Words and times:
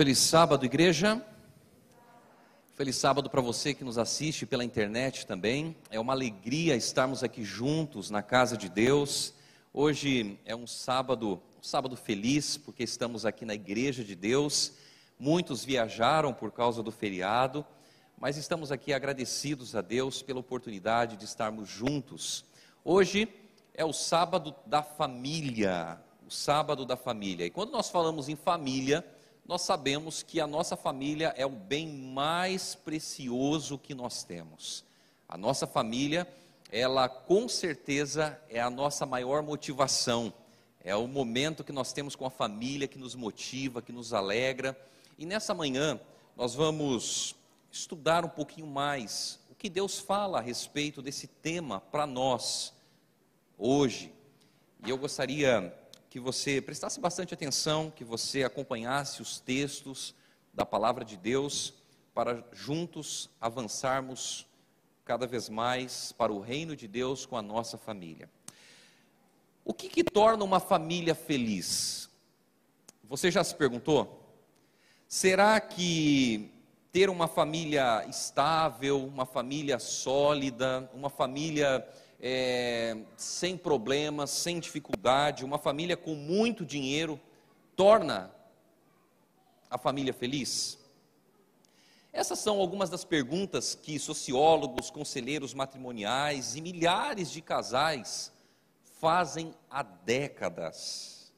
Feliz 0.00 0.18
sábado, 0.18 0.64
igreja. 0.64 1.22
Feliz 2.74 2.96
sábado 2.96 3.28
para 3.28 3.42
você 3.42 3.74
que 3.74 3.84
nos 3.84 3.98
assiste 3.98 4.46
pela 4.46 4.64
internet 4.64 5.26
também. 5.26 5.76
É 5.90 6.00
uma 6.00 6.14
alegria 6.14 6.74
estarmos 6.74 7.22
aqui 7.22 7.44
juntos 7.44 8.08
na 8.08 8.22
casa 8.22 8.56
de 8.56 8.70
Deus. 8.70 9.34
Hoje 9.74 10.40
é 10.46 10.56
um 10.56 10.66
sábado, 10.66 11.38
um 11.58 11.62
sábado 11.62 11.96
feliz, 11.96 12.56
porque 12.56 12.82
estamos 12.82 13.26
aqui 13.26 13.44
na 13.44 13.52
igreja 13.52 14.02
de 14.02 14.14
Deus. 14.14 14.72
Muitos 15.18 15.66
viajaram 15.66 16.32
por 16.32 16.50
causa 16.50 16.82
do 16.82 16.90
feriado, 16.90 17.62
mas 18.18 18.38
estamos 18.38 18.72
aqui 18.72 18.94
agradecidos 18.94 19.76
a 19.76 19.82
Deus 19.82 20.22
pela 20.22 20.40
oportunidade 20.40 21.18
de 21.18 21.26
estarmos 21.26 21.68
juntos. 21.68 22.46
Hoje 22.82 23.28
é 23.74 23.84
o 23.84 23.92
sábado 23.92 24.54
da 24.64 24.82
família, 24.82 26.00
o 26.26 26.30
sábado 26.30 26.86
da 26.86 26.96
família. 26.96 27.44
E 27.44 27.50
quando 27.50 27.72
nós 27.72 27.90
falamos 27.90 28.30
em 28.30 28.34
família, 28.34 29.04
nós 29.46 29.62
sabemos 29.62 30.22
que 30.22 30.40
a 30.40 30.46
nossa 30.46 30.76
família 30.76 31.34
é 31.36 31.44
o 31.44 31.50
bem 31.50 31.88
mais 31.88 32.74
precioso 32.74 33.78
que 33.78 33.94
nós 33.94 34.22
temos. 34.22 34.84
A 35.28 35.36
nossa 35.36 35.66
família, 35.66 36.26
ela 36.70 37.08
com 37.08 37.48
certeza 37.48 38.40
é 38.48 38.60
a 38.60 38.70
nossa 38.70 39.04
maior 39.04 39.42
motivação. 39.42 40.32
É 40.82 40.94
o 40.94 41.06
momento 41.06 41.64
que 41.64 41.72
nós 41.72 41.92
temos 41.92 42.16
com 42.16 42.24
a 42.24 42.30
família 42.30 42.88
que 42.88 42.98
nos 42.98 43.14
motiva, 43.14 43.82
que 43.82 43.92
nos 43.92 44.12
alegra. 44.12 44.78
E 45.18 45.26
nessa 45.26 45.52
manhã 45.52 46.00
nós 46.36 46.54
vamos 46.54 47.34
estudar 47.70 48.24
um 48.24 48.28
pouquinho 48.28 48.66
mais 48.66 49.38
o 49.50 49.54
que 49.54 49.68
Deus 49.68 49.98
fala 49.98 50.38
a 50.38 50.42
respeito 50.42 51.02
desse 51.02 51.26
tema 51.26 51.80
para 51.80 52.06
nós 52.06 52.72
hoje. 53.58 54.12
E 54.84 54.90
eu 54.90 54.96
gostaria 54.96 55.74
que 56.10 56.18
você 56.18 56.60
prestasse 56.60 56.98
bastante 56.98 57.32
atenção, 57.32 57.88
que 57.88 58.02
você 58.02 58.42
acompanhasse 58.42 59.22
os 59.22 59.38
textos 59.38 60.12
da 60.52 60.66
palavra 60.66 61.04
de 61.04 61.16
Deus, 61.16 61.72
para 62.12 62.44
juntos 62.52 63.30
avançarmos 63.40 64.44
cada 65.04 65.24
vez 65.24 65.48
mais 65.48 66.10
para 66.10 66.32
o 66.32 66.40
reino 66.40 66.74
de 66.74 66.88
Deus 66.88 67.24
com 67.24 67.36
a 67.36 67.42
nossa 67.42 67.78
família. 67.78 68.28
O 69.64 69.72
que, 69.72 69.88
que 69.88 70.02
torna 70.02 70.42
uma 70.42 70.58
família 70.58 71.14
feliz? 71.14 72.10
Você 73.04 73.30
já 73.30 73.44
se 73.44 73.54
perguntou? 73.54 74.34
Será 75.06 75.60
que 75.60 76.52
ter 76.90 77.08
uma 77.08 77.28
família 77.28 78.04
estável, 78.08 79.06
uma 79.06 79.24
família 79.24 79.78
sólida, 79.78 80.90
uma 80.92 81.08
família 81.08 81.88
é, 82.20 82.96
sem 83.16 83.56
problemas, 83.56 84.30
sem 84.30 84.60
dificuldade, 84.60 85.44
uma 85.44 85.58
família 85.58 85.96
com 85.96 86.14
muito 86.14 86.64
dinheiro, 86.64 87.20
torna 87.74 88.30
a 89.70 89.78
família 89.78 90.12
feliz? 90.12 90.78
Essas 92.12 92.40
são 92.40 92.58
algumas 92.58 92.90
das 92.90 93.04
perguntas 93.04 93.74
que 93.74 93.98
sociólogos, 93.98 94.90
conselheiros 94.90 95.54
matrimoniais 95.54 96.56
e 96.56 96.60
milhares 96.60 97.30
de 97.30 97.40
casais 97.40 98.32
fazem 98.98 99.54
há 99.70 99.82
décadas. 99.82 101.32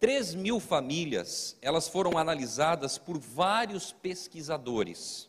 3 0.00 0.34
mil 0.34 0.60
famílias, 0.60 1.56
elas 1.62 1.88
foram 1.88 2.18
analisadas 2.18 2.98
por 2.98 3.18
vários 3.18 3.92
pesquisadores. 3.92 5.28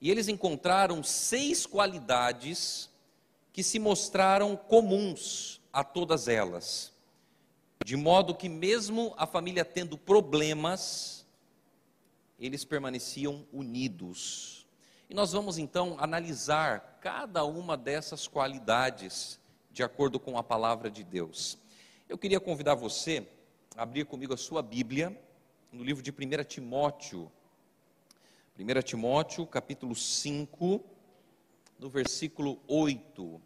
E 0.00 0.10
eles 0.10 0.28
encontraram 0.28 1.02
seis 1.02 1.66
qualidades 1.66 2.89
que 3.52 3.62
se 3.62 3.78
mostraram 3.78 4.56
comuns 4.56 5.60
a 5.72 5.82
todas 5.82 6.28
elas, 6.28 6.92
de 7.84 7.96
modo 7.96 8.34
que, 8.34 8.48
mesmo 8.48 9.14
a 9.16 9.26
família 9.26 9.64
tendo 9.64 9.96
problemas, 9.96 11.26
eles 12.38 12.64
permaneciam 12.64 13.44
unidos. 13.52 14.66
E 15.08 15.14
nós 15.14 15.32
vamos 15.32 15.58
então 15.58 15.96
analisar 15.98 16.98
cada 17.00 17.44
uma 17.44 17.76
dessas 17.76 18.28
qualidades 18.28 19.40
de 19.72 19.82
acordo 19.82 20.20
com 20.20 20.38
a 20.38 20.42
palavra 20.42 20.90
de 20.90 21.02
Deus. 21.02 21.58
Eu 22.08 22.18
queria 22.18 22.40
convidar 22.40 22.74
você 22.74 23.26
a 23.76 23.82
abrir 23.82 24.04
comigo 24.04 24.34
a 24.34 24.36
sua 24.36 24.62
Bíblia 24.62 25.18
no 25.72 25.82
livro 25.82 26.02
de 26.02 26.10
1 26.10 26.44
Timóteo. 26.44 27.30
1 28.58 28.82
Timóteo, 28.82 29.46
capítulo 29.46 29.94
5 29.94 30.84
no 31.80 31.88
versículo 31.88 32.60
8. 32.68 33.40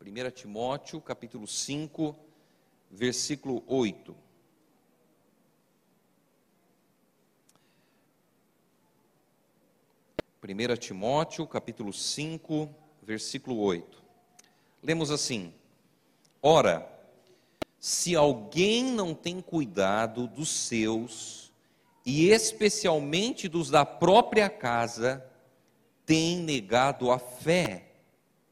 1 0.00 0.30
Timóteo, 0.32 1.00
capítulo 1.00 1.46
5, 1.46 2.16
versículo 2.90 3.62
8. 3.68 4.14
Primeira 10.40 10.76
Timóteo, 10.76 11.46
capítulo 11.46 11.92
5, 11.92 12.68
versículo 13.02 13.60
8. 13.60 14.02
Lemos 14.82 15.12
assim: 15.12 15.54
Ora, 16.42 16.92
se 17.78 18.16
alguém 18.16 18.82
não 18.82 19.14
tem 19.14 19.40
cuidado 19.40 20.26
dos 20.26 20.48
seus, 20.48 21.52
e 22.04 22.30
especialmente 22.30 23.48
dos 23.48 23.70
da 23.70 23.86
própria 23.86 24.50
casa, 24.50 25.24
tem 26.06 26.36
negado 26.36 27.10
a 27.10 27.18
fé 27.18 27.90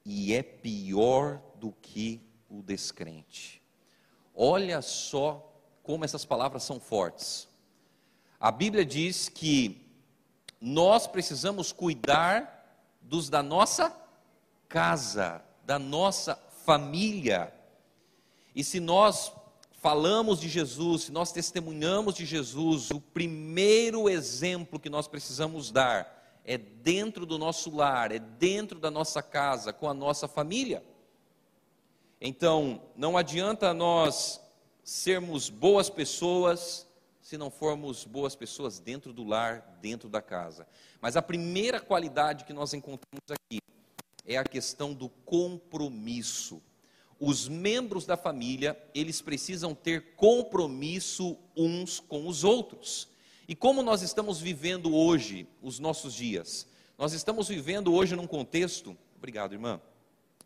e 0.04 0.34
é 0.34 0.42
pior 0.42 1.40
do 1.54 1.72
que 1.80 2.20
o 2.50 2.60
descrente. 2.60 3.62
Olha 4.34 4.82
só 4.82 5.50
como 5.82 6.04
essas 6.04 6.24
palavras 6.24 6.64
são 6.64 6.80
fortes. 6.80 7.48
A 8.40 8.50
Bíblia 8.50 8.84
diz 8.84 9.28
que 9.28 9.80
nós 10.60 11.06
precisamos 11.06 11.70
cuidar 11.70 12.82
dos 13.00 13.30
da 13.30 13.42
nossa 13.42 13.96
casa, 14.68 15.40
da 15.64 15.78
nossa 15.78 16.36
família. 16.64 17.54
E 18.54 18.64
se 18.64 18.80
nós 18.80 19.32
falamos 19.80 20.40
de 20.40 20.48
Jesus, 20.48 21.04
se 21.04 21.12
nós 21.12 21.30
testemunhamos 21.30 22.14
de 22.14 22.26
Jesus, 22.26 22.90
o 22.90 23.00
primeiro 23.00 24.08
exemplo 24.08 24.80
que 24.80 24.90
nós 24.90 25.06
precisamos 25.06 25.70
dar 25.70 26.13
é 26.44 26.58
dentro 26.58 27.24
do 27.24 27.38
nosso 27.38 27.74
lar, 27.74 28.12
é 28.12 28.18
dentro 28.18 28.78
da 28.78 28.90
nossa 28.90 29.22
casa, 29.22 29.72
com 29.72 29.88
a 29.88 29.94
nossa 29.94 30.28
família. 30.28 30.84
Então, 32.20 32.82
não 32.94 33.16
adianta 33.16 33.72
nós 33.72 34.40
sermos 34.82 35.48
boas 35.48 35.88
pessoas 35.88 36.86
se 37.24 37.38
não 37.38 37.50
formos 37.50 38.04
boas 38.04 38.36
pessoas 38.36 38.78
dentro 38.78 39.10
do 39.10 39.24
lar, 39.24 39.78
dentro 39.80 40.10
da 40.10 40.20
casa. 40.20 40.66
Mas 41.00 41.16
a 41.16 41.22
primeira 41.22 41.80
qualidade 41.80 42.44
que 42.44 42.52
nós 42.52 42.74
encontramos 42.74 43.30
aqui 43.30 43.60
é 44.26 44.36
a 44.36 44.44
questão 44.44 44.92
do 44.92 45.08
compromisso. 45.08 46.62
Os 47.18 47.48
membros 47.48 48.04
da 48.04 48.14
família, 48.14 48.78
eles 48.94 49.22
precisam 49.22 49.74
ter 49.74 50.14
compromisso 50.16 51.38
uns 51.56 51.98
com 51.98 52.28
os 52.28 52.44
outros. 52.44 53.08
E 53.46 53.54
como 53.54 53.82
nós 53.82 54.00
estamos 54.00 54.40
vivendo 54.40 54.94
hoje 54.94 55.46
os 55.62 55.78
nossos 55.78 56.14
dias? 56.14 56.66
Nós 56.96 57.12
estamos 57.12 57.48
vivendo 57.48 57.92
hoje 57.92 58.16
num 58.16 58.26
contexto, 58.26 58.96
obrigado, 59.16 59.52
irmã. 59.52 59.80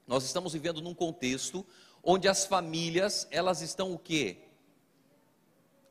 Nós 0.04 0.24
estamos 0.24 0.52
vivendo 0.52 0.82
num 0.82 0.94
contexto 0.94 1.64
onde 2.02 2.26
as 2.26 2.44
famílias, 2.44 3.28
elas 3.30 3.60
estão 3.60 3.92
o 3.92 3.98
quê? 3.98 4.38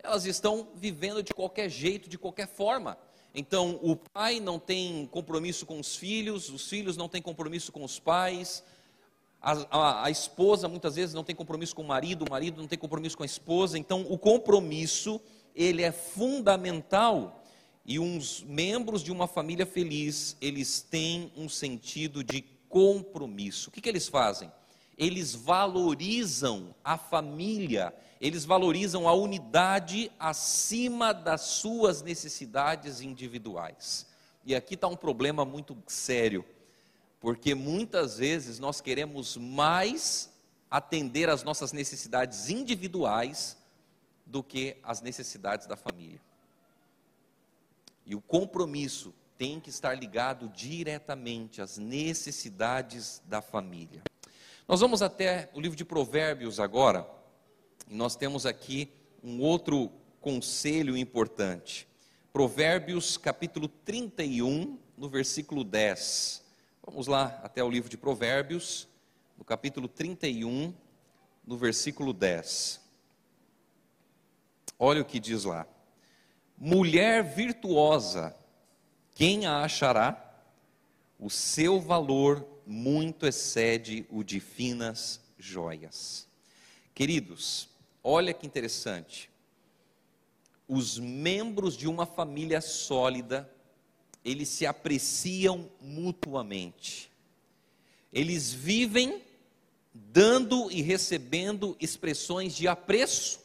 Elas 0.04 0.26
estão 0.26 0.68
vivendo 0.76 1.24
de 1.24 1.34
qualquer 1.34 1.70
jeito, 1.70 2.10
de 2.10 2.18
qualquer 2.18 2.48
forma. 2.48 2.98
Então, 3.34 3.80
o 3.82 3.96
pai 3.96 4.42
não 4.42 4.60
tem 4.60 5.06
compromisso 5.06 5.66
com 5.66 5.80
os 5.80 5.96
filhos, 5.96 6.50
os 6.50 6.68
filhos 6.68 6.98
não 6.98 7.08
têm 7.08 7.22
compromisso 7.22 7.72
com 7.72 7.84
os 7.84 8.00
pais, 8.00 8.64
a, 9.42 9.52
a, 9.70 10.06
a, 10.06 10.10
esposa 10.10 10.68
muitas 10.68 10.96
vezes 10.96 11.14
não 11.14 11.24
tem 11.24 11.36
compromisso 11.36 11.76
com 11.76 11.84
o 11.84 11.88
marido, 11.88 12.26
o 12.26 12.30
marido 12.30 12.60
não 12.60 12.68
tem 12.68 12.80
compromisso 12.80 13.16
com 13.16 13.24
a 13.24 13.26
esposa. 13.26 13.78
Então, 13.78 14.06
o 14.10 14.18
compromisso 14.18 15.22
ele 15.58 15.82
é 15.82 15.92
fundamental 15.92 17.44
e 17.84 17.98
uns 17.98 18.44
membros 18.44 19.02
de 19.02 19.12
uma 19.12 19.28
família 19.28 19.66
feliz, 19.66 20.38
eles 20.40 20.82
têm 20.82 21.32
um 21.36 21.50
sentido 21.50 22.24
de 22.24 22.44
compromisso. 22.70 23.70
O 23.70 23.72
que, 23.72 23.82
que 23.82 23.90
eles 23.90 24.08
fazem? 24.08 24.52
Eles 24.96 25.34
valorizam 25.34 26.76
a 26.84 26.96
família, 26.96 27.92
eles 28.22 28.46
valorizam 28.46 29.08
a 29.08 29.14
unidade 29.14 30.12
acima 30.20 31.12
das 31.12 31.42
suas 31.42 32.04
necessidades 32.04 33.02
individuais. 33.02 34.06
E 34.46 34.54
aqui 34.54 34.76
está 34.76 34.88
um 34.88 34.96
problema 34.96 35.44
muito 35.44 35.76
sério, 35.88 36.46
porque 37.20 37.56
muitas 37.56 38.18
vezes 38.18 38.60
nós 38.60 38.80
queremos 38.80 39.36
mais 39.38 40.30
atender 40.70 41.30
às 41.30 41.44
nossas 41.44 41.72
necessidades 41.72 42.50
individuais 42.50 43.58
do 44.28 44.44
que 44.44 44.78
as 44.84 45.02
necessidades 45.02 45.66
da 45.66 45.76
família. 45.76 46.22
E 48.06 48.14
o 48.14 48.22
compromisso 48.22 49.14
tem 49.38 49.60
que 49.60 49.70
estar 49.70 49.94
ligado 49.94 50.50
diretamente 50.50 51.62
às 51.62 51.78
necessidades 51.78 53.22
da 53.26 53.42
família. 53.42 54.02
Nós 54.68 54.80
vamos 54.80 55.02
até 55.02 55.50
o 55.54 55.62
livro 55.62 55.78
de 55.78 55.86
Provérbios 55.86 56.60
agora, 56.60 57.08
e 57.88 57.96
nós 57.96 58.16
temos 58.16 58.46
aqui 58.46 58.92
um 59.24 59.42
outro 59.42 59.92
conselho 60.20 60.98
importante. 60.98 61.88
Provérbios 62.34 63.18
capítulo 63.18 63.68
31, 63.68 64.78
no 64.98 65.10
versículo 65.10 65.64
10. 65.64 66.44
Vamos 66.86 67.08
lá 67.08 67.40
até 67.44 67.64
o 67.64 67.70
livro 67.70 67.90
de 67.90 67.98
Provérbios, 67.98 68.88
no 69.38 69.44
capítulo 69.44 69.88
31, 69.88 70.74
no 71.46 71.58
versículo 71.58 72.14
10. 72.14 72.87
Olha 74.80 75.02
o 75.02 75.06
que 75.06 75.20
diz 75.20 75.44
lá: 75.44 75.68
Mulher 76.58 77.24
virtuosa, 77.24 78.36
quem 79.16 79.46
a 79.46 79.64
achará? 79.64 80.24
O 81.20 81.30
seu 81.30 81.80
valor 81.80 82.48
muito 82.66 83.26
excede 83.26 84.06
o 84.10 84.24
de 84.24 84.40
finas 84.40 85.20
joias. 85.40 86.28
Queridos, 86.94 87.70
olha 88.04 88.34
que 88.34 88.46
interessante. 88.46 89.30
Os 90.68 91.00
membros 91.00 91.76
de 91.78 91.88
uma 91.88 92.06
família 92.06 92.62
sólida, 92.62 93.50
eles 94.24 94.50
se 94.50 94.66
apreciam 94.66 95.72
mutuamente. 95.80 97.10
Eles 98.12 98.52
vivem 98.52 99.22
dando 99.94 100.72
e 100.72 100.82
recebendo 100.82 101.76
expressões 101.80 102.56
de 102.56 102.68
apreço. 102.68 103.40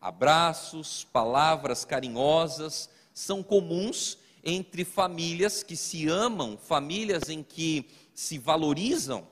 Abraços, 0.00 1.04
palavras 1.04 1.84
carinhosas 1.84 2.88
são 3.12 3.42
comuns 3.42 4.18
entre 4.44 4.84
famílias 4.84 5.62
que 5.62 5.76
se 5.76 6.08
amam, 6.08 6.56
famílias 6.56 7.28
em 7.28 7.42
que 7.42 7.88
se 8.14 8.38
valorizam. 8.38 9.26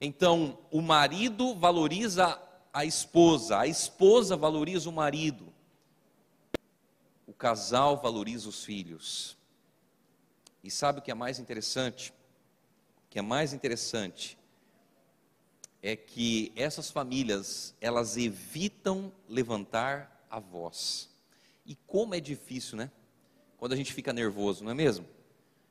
Então, 0.00 0.58
o 0.70 0.80
marido 0.80 1.54
valoriza 1.54 2.40
a 2.72 2.84
esposa, 2.84 3.58
a 3.58 3.66
esposa 3.66 4.36
valoriza 4.36 4.88
o 4.88 4.92
marido, 4.92 5.52
o 7.26 7.32
casal 7.32 7.96
valoriza 7.96 8.48
os 8.48 8.64
filhos. 8.64 9.36
E 10.62 10.70
sabe 10.70 10.98
o 10.98 11.02
que 11.02 11.10
é 11.10 11.14
mais 11.14 11.38
interessante? 11.38 12.12
O 13.06 13.10
que 13.10 13.18
é 13.18 13.22
mais 13.22 13.52
interessante 13.52 14.37
é 15.82 15.96
que 15.96 16.52
essas 16.56 16.90
famílias, 16.90 17.74
elas 17.80 18.16
evitam 18.16 19.12
levantar 19.28 20.24
a 20.30 20.38
voz. 20.40 21.08
E 21.64 21.74
como 21.74 22.14
é 22.14 22.20
difícil, 22.20 22.76
né? 22.76 22.90
quando 23.58 23.72
a 23.72 23.76
gente 23.76 23.92
fica 23.92 24.12
nervoso, 24.12 24.64
não 24.64 24.70
é 24.70 24.74
mesmo? 24.74 25.04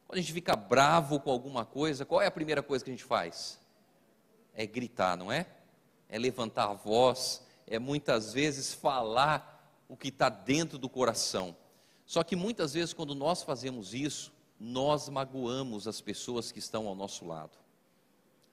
Quando 0.07 0.19
a 0.19 0.21
gente 0.21 0.33
fica 0.33 0.55
bravo 0.55 1.19
com 1.19 1.31
alguma 1.31 1.65
coisa, 1.65 2.05
qual 2.05 2.21
é 2.21 2.27
a 2.27 2.31
primeira 2.31 2.61
coisa 2.61 2.83
que 2.83 2.91
a 2.91 2.93
gente 2.93 3.03
faz? 3.03 3.59
É 4.53 4.65
gritar, 4.65 5.17
não 5.17 5.31
é? 5.31 5.47
É 6.09 6.19
levantar 6.19 6.65
a 6.65 6.73
voz, 6.73 7.41
é 7.65 7.79
muitas 7.79 8.33
vezes 8.33 8.73
falar 8.73 9.55
o 9.87 9.95
que 9.95 10.09
está 10.09 10.29
dentro 10.29 10.77
do 10.77 10.89
coração. 10.89 11.55
Só 12.05 12.23
que 12.23 12.35
muitas 12.35 12.73
vezes, 12.73 12.93
quando 12.93 13.15
nós 13.15 13.41
fazemos 13.43 13.93
isso, 13.93 14.33
nós 14.59 15.07
magoamos 15.09 15.87
as 15.87 16.01
pessoas 16.01 16.51
que 16.51 16.59
estão 16.59 16.87
ao 16.87 16.95
nosso 16.95 17.25
lado. 17.25 17.57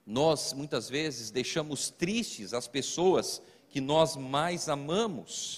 Nós, 0.05 0.53
muitas 0.53 0.87
vezes, 0.87 1.31
deixamos 1.31 1.89
tristes 1.89 2.53
as 2.53 2.67
pessoas 2.67 3.41
que 3.69 3.81
nós 3.81 4.15
mais 4.15 4.69
amamos. 4.69 5.57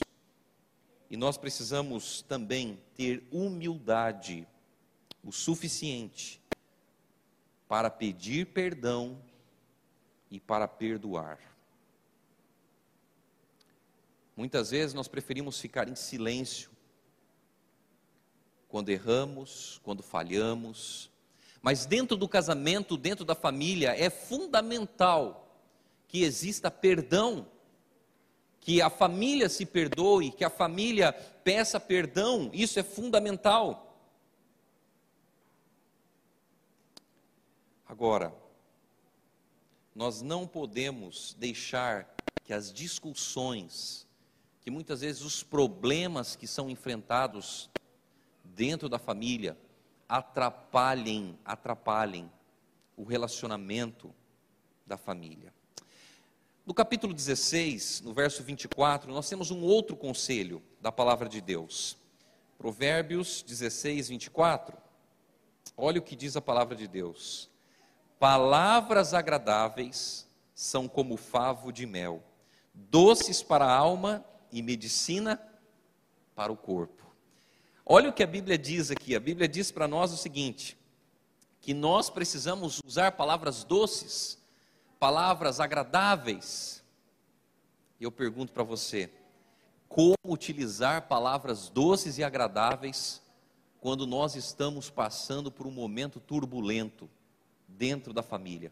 E 1.09 1.17
nós 1.17 1.37
precisamos 1.37 2.21
também 2.21 2.79
ter 2.95 3.27
humildade 3.31 4.47
o 5.23 5.31
suficiente 5.31 6.41
para 7.67 7.89
pedir 7.89 8.47
perdão 8.47 9.21
e 10.31 10.39
para 10.39 10.67
perdoar. 10.67 11.39
Muitas 14.35 14.69
vezes 14.69 14.93
nós 14.93 15.07
preferimos 15.07 15.59
ficar 15.59 15.89
em 15.89 15.95
silêncio 15.95 16.69
quando 18.67 18.89
erramos, 18.89 19.79
quando 19.83 20.03
falhamos, 20.03 21.09
mas 21.67 21.85
dentro 21.85 22.15
do 22.15 22.29
casamento, 22.29 22.95
dentro 22.95 23.25
da 23.25 23.35
família, 23.35 23.93
é 23.93 24.09
fundamental 24.09 25.53
que 26.07 26.23
exista 26.23 26.71
perdão 26.71 27.45
que 28.61 28.81
a 28.81 28.89
família 28.89 29.49
se 29.49 29.65
perdoe, 29.65 30.31
que 30.31 30.45
a 30.45 30.49
família 30.49 31.11
peça 31.11 31.77
perdão, 31.77 32.49
isso 32.53 32.79
é 32.79 32.83
fundamental. 32.83 34.01
Agora, 37.85 38.33
nós 39.93 40.21
não 40.21 40.47
podemos 40.47 41.35
deixar 41.37 42.15
que 42.45 42.53
as 42.53 42.71
discussões, 42.71 44.07
que 44.61 44.71
muitas 44.71 45.01
vezes 45.01 45.21
os 45.21 45.43
problemas 45.43 46.33
que 46.33 46.47
são 46.47 46.69
enfrentados 46.69 47.69
dentro 48.45 48.87
da 48.87 48.97
família, 48.97 49.57
atrapalhem, 50.07 51.37
atrapalhem 51.43 52.31
o 52.95 53.03
relacionamento 53.03 54.13
da 54.85 54.97
família. 54.97 55.53
No 56.65 56.73
capítulo 56.73 57.13
16, 57.13 58.01
no 58.01 58.13
verso 58.13 58.43
24, 58.43 59.11
nós 59.13 59.29
temos 59.29 59.51
um 59.51 59.61
outro 59.61 59.95
conselho 59.95 60.61
da 60.81 60.91
palavra 60.91 61.29
de 61.29 61.39
Deus. 61.39 61.97
Provérbios 62.57 63.41
16, 63.43 64.09
24. 64.09 64.77
Olha 65.77 65.99
o 65.99 66.03
que 66.03 66.15
diz 66.15 66.35
a 66.35 66.41
palavra 66.41 66.75
de 66.75 66.87
Deus. 66.87 67.49
Palavras 68.19 69.13
agradáveis 69.13 70.27
são 70.53 70.87
como 70.87 71.15
favo 71.15 71.71
de 71.71 71.85
mel, 71.85 72.23
doces 72.73 73.43
para 73.43 73.65
a 73.65 73.73
alma 73.73 74.25
e 74.51 74.61
medicina 74.61 75.39
para 76.35 76.51
o 76.51 76.57
corpo. 76.57 77.06
Olha 77.89 78.09
o 78.09 78.13
que 78.13 78.23
a 78.23 78.27
Bíblia 78.27 78.57
diz 78.57 78.91
aqui. 78.91 79.15
A 79.15 79.19
Bíblia 79.19 79.47
diz 79.47 79.71
para 79.71 79.87
nós 79.87 80.11
o 80.11 80.17
seguinte: 80.17 80.77
que 81.61 81.73
nós 81.73 82.09
precisamos 82.09 82.81
usar 82.85 83.13
palavras 83.13 83.63
doces 83.63 84.37
palavras 84.99 85.59
agradáveis. 85.59 86.83
E 87.99 88.03
eu 88.03 88.11
pergunto 88.11 88.51
para 88.51 88.63
você: 88.63 89.09
como 89.87 90.15
utilizar 90.25 91.07
palavras 91.07 91.69
doces 91.69 92.17
e 92.17 92.23
agradáveis 92.23 93.21
quando 93.79 94.05
nós 94.05 94.35
estamos 94.35 94.89
passando 94.89 95.51
por 95.51 95.65
um 95.67 95.71
momento 95.71 96.19
turbulento 96.19 97.09
dentro 97.67 98.13
da 98.13 98.23
família? 98.23 98.71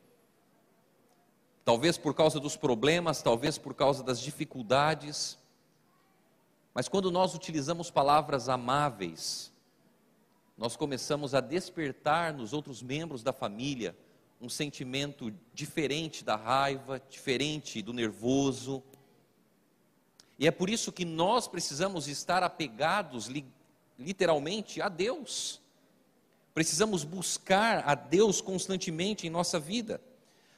Talvez 1.64 1.98
por 1.98 2.14
causa 2.14 2.40
dos 2.40 2.56
problemas, 2.56 3.24
talvez 3.24 3.58
por 3.58 3.74
causa 3.74 4.04
das 4.04 4.20
dificuldades, 4.20 5.38
mas 6.76 6.90
quando 6.90 7.10
nós 7.10 7.34
utilizamos 7.34 7.90
palavras 7.90 8.50
amáveis, 8.50 9.50
nós 10.58 10.76
começamos 10.76 11.34
a 11.34 11.40
despertar 11.40 12.34
nos 12.34 12.52
outros 12.52 12.84
membros 12.84 13.24
da 13.24 13.32
família 13.32 13.96
um 14.42 14.50
sentimento 14.50 15.34
diferente 15.54 16.22
da 16.22 16.36
raiva, 16.36 17.02
diferente 17.10 17.82
do 17.82 17.94
nervoso. 17.94 18.84
E 20.38 20.46
é 20.46 20.52
por 20.52 20.70
isso 20.70 20.92
que 20.92 21.06
nós 21.06 21.48
precisamos 21.48 22.10
estar 22.10 22.44
apegados, 22.44 23.30
literalmente, 23.98 24.82
a 24.82 24.90
Deus. 24.90 25.62
Precisamos 26.54 27.06
buscar 27.06 27.88
a 27.88 27.96
Deus 27.96 28.42
constantemente 28.42 29.26
em 29.26 29.30
nossa 29.30 29.58
vida. 29.62 30.02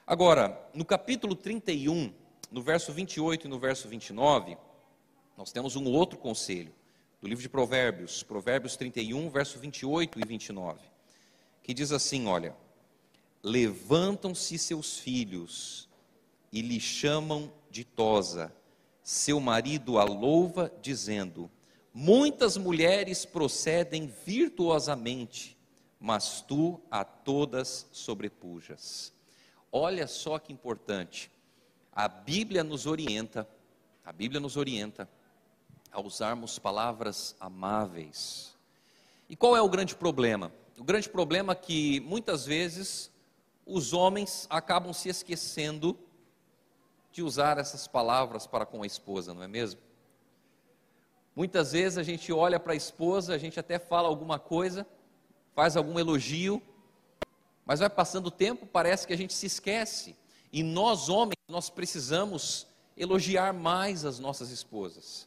Agora, 0.05 0.67
no 0.73 0.83
capítulo 0.83 1.35
31, 1.35 2.11
no 2.51 2.63
verso 2.63 2.91
28 2.91 3.45
e 3.45 3.49
no 3.49 3.59
verso 3.59 3.87
29, 3.87 4.57
nós 5.37 5.51
temos 5.51 5.75
um 5.75 5.85
outro 5.85 6.17
conselho, 6.17 6.73
do 7.21 7.27
livro 7.27 7.41
de 7.41 7.49
Provérbios, 7.49 8.23
Provérbios 8.23 8.75
31, 8.75 9.29
verso 9.29 9.59
28 9.59 10.19
e 10.19 10.27
29, 10.27 10.79
que 11.63 11.73
diz 11.73 11.91
assim: 11.91 12.27
olha 12.27 12.55
levantam-se 13.47 14.57
seus 14.57 14.99
filhos 14.99 15.87
e 16.51 16.61
lhe 16.61 16.79
chamam 16.79 17.51
ditosa. 17.69 18.53
Seu 19.01 19.39
marido 19.39 19.97
a 19.97 20.03
louva, 20.03 20.71
dizendo: 20.81 21.49
Muitas 21.93 22.57
mulheres 22.57 23.25
procedem 23.25 24.11
virtuosamente, 24.25 25.57
mas 25.99 26.41
tu 26.41 26.81
a 26.91 27.05
todas 27.05 27.87
sobrepujas. 27.91 29.13
Olha 29.71 30.07
só 30.07 30.37
que 30.39 30.51
importante. 30.51 31.31
A 31.91 32.07
Bíblia 32.07 32.63
nos 32.63 32.85
orienta, 32.85 33.47
a 34.03 34.11
Bíblia 34.11 34.39
nos 34.39 34.57
orienta 34.57 35.09
a 35.91 36.01
usarmos 36.01 36.59
palavras 36.59 37.35
amáveis. 37.39 38.55
E 39.29 39.35
qual 39.35 39.55
é 39.55 39.61
o 39.61 39.69
grande 39.69 39.95
problema? 39.95 40.51
O 40.77 40.83
grande 40.83 41.09
problema 41.09 41.53
é 41.53 41.55
que 41.55 41.99
muitas 42.01 42.45
vezes 42.45 43.11
os 43.65 43.93
homens 43.93 44.47
acabam 44.49 44.93
se 44.93 45.09
esquecendo 45.09 45.97
de 47.11 47.21
usar 47.23 47.57
essas 47.57 47.87
palavras 47.87 48.45
para 48.45 48.65
com 48.65 48.83
a 48.83 48.87
esposa, 48.87 49.33
não 49.33 49.43
é 49.43 49.47
mesmo? 49.47 49.81
Muitas 51.35 51.71
vezes 51.71 51.97
a 51.97 52.03
gente 52.03 52.31
olha 52.31 52.59
para 52.59 52.73
a 52.73 52.75
esposa, 52.75 53.33
a 53.33 53.37
gente 53.37 53.59
até 53.59 53.77
fala 53.77 54.07
alguma 54.07 54.39
coisa, 54.39 54.87
faz 55.53 55.75
algum 55.75 55.99
elogio, 55.99 56.61
mas 57.65 57.79
vai 57.79 57.89
passando 57.89 58.27
o 58.27 58.31
tempo, 58.31 58.65
parece 58.65 59.05
que 59.05 59.13
a 59.13 59.17
gente 59.17 59.33
se 59.33 59.45
esquece. 59.45 60.15
E 60.53 60.63
nós, 60.63 61.09
homens, 61.09 61.37
nós 61.47 61.69
precisamos 61.69 62.65
elogiar 62.95 63.53
mais 63.53 64.05
as 64.05 64.19
nossas 64.19 64.49
esposas. 64.49 65.26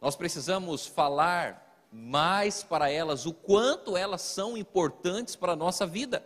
Nós 0.00 0.16
precisamos 0.16 0.86
falar 0.86 1.86
mais 1.92 2.62
para 2.62 2.90
elas 2.90 3.26
o 3.26 3.34
quanto 3.34 3.96
elas 3.96 4.22
são 4.22 4.56
importantes 4.56 5.36
para 5.36 5.52
a 5.52 5.56
nossa 5.56 5.86
vida. 5.86 6.24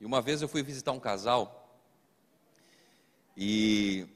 E 0.00 0.04
uma 0.06 0.22
vez 0.22 0.40
eu 0.40 0.48
fui 0.48 0.62
visitar 0.62 0.92
um 0.92 1.00
casal 1.00 1.60
e 3.36 4.06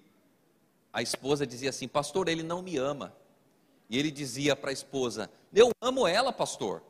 a 0.92 1.02
esposa 1.02 1.46
dizia 1.46 1.70
assim: 1.70 1.88
Pastor, 1.88 2.28
ele 2.28 2.42
não 2.42 2.62
me 2.62 2.76
ama. 2.76 3.14
E 3.90 3.98
ele 3.98 4.10
dizia 4.10 4.54
para 4.54 4.70
a 4.70 4.72
esposa: 4.72 5.30
Eu 5.52 5.70
amo 5.80 6.06
ela, 6.06 6.32
pastor, 6.32 6.82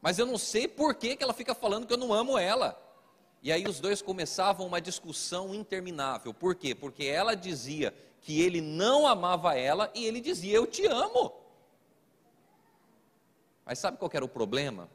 mas 0.00 0.18
eu 0.18 0.26
não 0.26 0.38
sei 0.38 0.66
por 0.66 0.94
que, 0.94 1.16
que 1.16 1.22
ela 1.22 1.34
fica 1.34 1.54
falando 1.54 1.86
que 1.86 1.92
eu 1.92 1.98
não 1.98 2.12
amo 2.12 2.38
ela. 2.38 2.78
E 3.42 3.50
aí 3.50 3.66
os 3.66 3.80
dois 3.80 4.00
começavam 4.00 4.66
uma 4.66 4.80
discussão 4.80 5.52
interminável. 5.52 6.32
Por 6.32 6.54
quê? 6.54 6.74
Porque 6.74 7.04
ela 7.04 7.34
dizia 7.34 7.92
que 8.22 8.40
ele 8.40 8.60
não 8.60 9.06
amava 9.06 9.56
ela 9.56 9.90
e 9.94 10.04
ele 10.06 10.20
dizia: 10.20 10.56
Eu 10.56 10.66
te 10.66 10.86
amo. 10.86 11.32
Mas 13.66 13.78
sabe 13.78 13.98
qual 13.98 14.10
era 14.14 14.24
o 14.24 14.28
problema? 14.28 14.88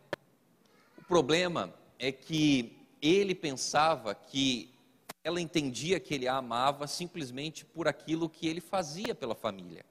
O 0.97 1.03
problema 1.03 1.73
é 1.99 2.11
que 2.11 2.77
ele 3.01 3.35
pensava 3.35 4.15
que 4.15 4.73
ela 5.23 5.41
entendia 5.41 5.99
que 5.99 6.13
ele 6.13 6.27
a 6.27 6.37
amava 6.37 6.87
simplesmente 6.87 7.65
por 7.65 7.87
aquilo 7.87 8.29
que 8.29 8.47
ele 8.47 8.61
fazia 8.61 9.13
pela 9.13 9.35
família. 9.35 9.85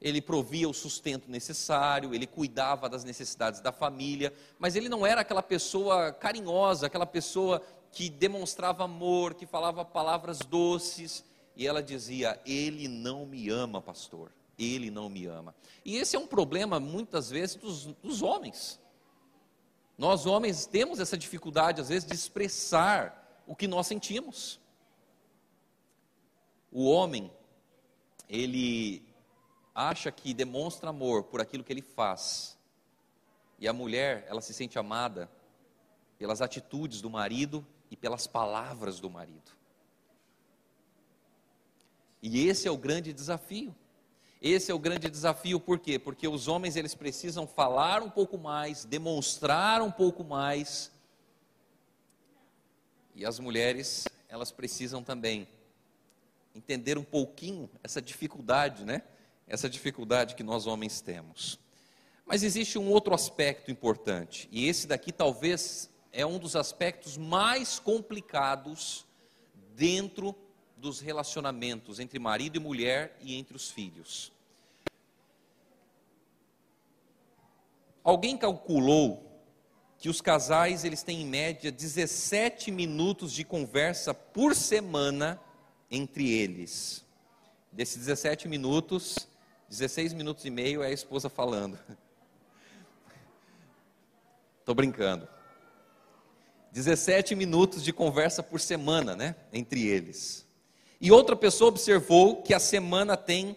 Ele 0.00 0.22
provia 0.22 0.68
o 0.68 0.72
sustento 0.72 1.30
necessário, 1.30 2.14
ele 2.14 2.26
cuidava 2.26 2.88
das 2.88 3.04
necessidades 3.04 3.60
da 3.60 3.70
família, 3.70 4.32
mas 4.58 4.74
ele 4.74 4.88
não 4.88 5.06
era 5.06 5.20
aquela 5.20 5.42
pessoa 5.42 6.12
carinhosa, 6.12 6.86
aquela 6.86 7.04
pessoa 7.04 7.62
que 7.92 8.08
demonstrava 8.08 8.84
amor, 8.84 9.34
que 9.34 9.44
falava 9.44 9.84
palavras 9.84 10.38
doces. 10.38 11.22
E 11.60 11.66
ela 11.66 11.80
dizia: 11.80 12.40
Ele 12.44 12.88
não 12.88 13.24
me 13.24 13.48
ama, 13.50 13.80
pastor 13.80 14.32
ele 14.60 14.90
não 14.90 15.08
me 15.08 15.26
ama. 15.26 15.54
E 15.84 15.96
esse 15.96 16.16
é 16.16 16.18
um 16.18 16.26
problema, 16.26 16.78
muitas 16.78 17.30
vezes, 17.30 17.56
dos, 17.56 17.86
dos 17.86 18.22
homens. 18.22 18.80
Nós, 19.96 20.26
homens, 20.26 20.66
temos 20.66 21.00
essa 21.00 21.16
dificuldade, 21.16 21.80
às 21.80 21.88
vezes, 21.88 22.08
de 22.08 22.14
expressar 22.14 23.42
o 23.46 23.56
que 23.56 23.66
nós 23.66 23.86
sentimos. 23.86 24.60
O 26.70 26.88
homem, 26.88 27.32
ele 28.28 29.02
acha 29.74 30.10
que 30.12 30.32
demonstra 30.34 30.90
amor 30.90 31.24
por 31.24 31.40
aquilo 31.40 31.64
que 31.64 31.72
ele 31.72 31.82
faz. 31.82 32.58
E 33.58 33.66
a 33.66 33.72
mulher, 33.72 34.24
ela 34.28 34.40
se 34.40 34.54
sente 34.54 34.78
amada 34.78 35.30
pelas 36.18 36.40
atitudes 36.40 37.00
do 37.00 37.10
marido 37.10 37.66
e 37.90 37.96
pelas 37.96 38.26
palavras 38.26 39.00
do 39.00 39.10
marido. 39.10 39.59
E 42.22 42.46
esse 42.46 42.68
é 42.68 42.70
o 42.70 42.76
grande 42.76 43.12
desafio. 43.12 43.74
Esse 44.42 44.70
é 44.70 44.74
o 44.74 44.78
grande 44.78 45.10
desafio, 45.10 45.60
por 45.60 45.78
quê? 45.78 45.98
Porque 45.98 46.26
os 46.26 46.48
homens 46.48 46.74
eles 46.74 46.94
precisam 46.94 47.46
falar 47.46 48.02
um 48.02 48.08
pouco 48.08 48.38
mais, 48.38 48.86
demonstrar 48.86 49.82
um 49.82 49.90
pouco 49.90 50.24
mais. 50.24 50.90
E 53.14 53.26
as 53.26 53.38
mulheres, 53.38 54.08
elas 54.30 54.50
precisam 54.50 55.02
também 55.02 55.46
entender 56.54 56.96
um 56.96 57.04
pouquinho 57.04 57.68
essa 57.82 58.00
dificuldade, 58.00 58.82
né? 58.84 59.02
Essa 59.46 59.68
dificuldade 59.68 60.34
que 60.34 60.42
nós 60.42 60.66
homens 60.66 61.02
temos. 61.02 61.58
Mas 62.24 62.42
existe 62.42 62.78
um 62.78 62.88
outro 62.88 63.12
aspecto 63.12 63.70
importante, 63.70 64.48
e 64.50 64.68
esse 64.68 64.86
daqui 64.86 65.12
talvez 65.12 65.90
é 66.12 66.24
um 66.24 66.38
dos 66.38 66.56
aspectos 66.56 67.16
mais 67.16 67.78
complicados 67.78 69.04
dentro 69.74 70.34
dos 70.80 70.98
relacionamentos 70.98 72.00
entre 72.00 72.18
marido 72.18 72.56
e 72.56 72.60
mulher 72.60 73.16
e 73.20 73.36
entre 73.36 73.54
os 73.54 73.70
filhos. 73.70 74.32
Alguém 78.02 78.36
calculou 78.36 79.28
que 79.98 80.08
os 80.08 80.22
casais 80.22 80.84
eles 80.84 81.02
têm 81.02 81.20
em 81.20 81.26
média 81.26 81.70
17 81.70 82.70
minutos 82.70 83.32
de 83.32 83.44
conversa 83.44 84.14
por 84.14 84.56
semana 84.56 85.38
entre 85.90 86.30
eles. 86.30 87.04
Desses 87.70 87.98
17 87.98 88.48
minutos, 88.48 89.28
16 89.68 90.14
minutos 90.14 90.46
e 90.46 90.50
meio 90.50 90.82
é 90.82 90.86
a 90.86 90.92
esposa 90.92 91.28
falando. 91.28 91.78
Estou 94.60 94.74
brincando. 94.74 95.28
17 96.72 97.34
minutos 97.34 97.82
de 97.82 97.92
conversa 97.92 98.42
por 98.42 98.60
semana, 98.60 99.14
né? 99.14 99.36
Entre 99.52 99.86
eles. 99.86 100.46
E 101.00 101.10
outra 101.10 101.34
pessoa 101.34 101.68
observou 101.68 102.42
que 102.42 102.52
a 102.52 102.60
semana 102.60 103.16
tem 103.16 103.56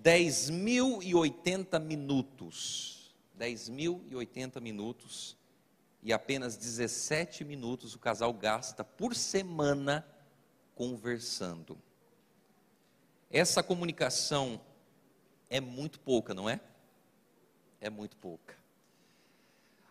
10.080 0.00 1.80
minutos. 1.80 3.12
10.080 3.36 4.60
minutos. 4.60 5.36
E 6.02 6.12
apenas 6.12 6.56
17 6.56 7.44
minutos 7.44 7.96
o 7.96 7.98
casal 7.98 8.32
gasta 8.32 8.84
por 8.84 9.16
semana 9.16 10.06
conversando. 10.76 11.76
Essa 13.28 13.60
comunicação 13.60 14.60
é 15.50 15.60
muito 15.60 15.98
pouca, 15.98 16.32
não 16.32 16.48
é? 16.48 16.60
É 17.80 17.90
muito 17.90 18.16
pouca. 18.16 18.56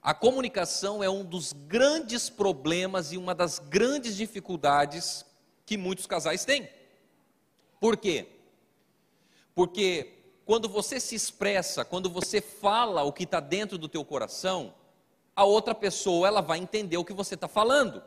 A 0.01 0.13
comunicação 0.13 1.03
é 1.03 1.09
um 1.09 1.25
dos 1.25 1.51
grandes 1.51 2.29
problemas 2.29 3.11
e 3.11 3.17
uma 3.17 3.35
das 3.35 3.59
grandes 3.59 4.15
dificuldades 4.15 5.25
que 5.65 5.75
muitos 5.75 6.07
casais 6.07 6.45
têm. 6.45 6.76
Por 7.79 7.97
quê? 7.97 8.27
Porque 9.53 10.13
quando 10.45 10.69
você 10.69 10.99
se 10.99 11.15
expressa, 11.15 11.83
quando 11.83 12.09
você 12.09 12.39
fala 12.39 13.03
o 13.03 13.11
que 13.11 13.23
está 13.23 13.39
dentro 13.39 13.77
do 13.77 13.89
teu 13.89 14.05
coração, 14.05 14.73
a 15.35 15.43
outra 15.43 15.75
pessoa 15.75 16.27
ela 16.27 16.41
vai 16.41 16.57
entender 16.57 16.97
o 16.97 17.03
que 17.03 17.13
você 17.13 17.35
está 17.35 17.47
falando. 17.47 18.01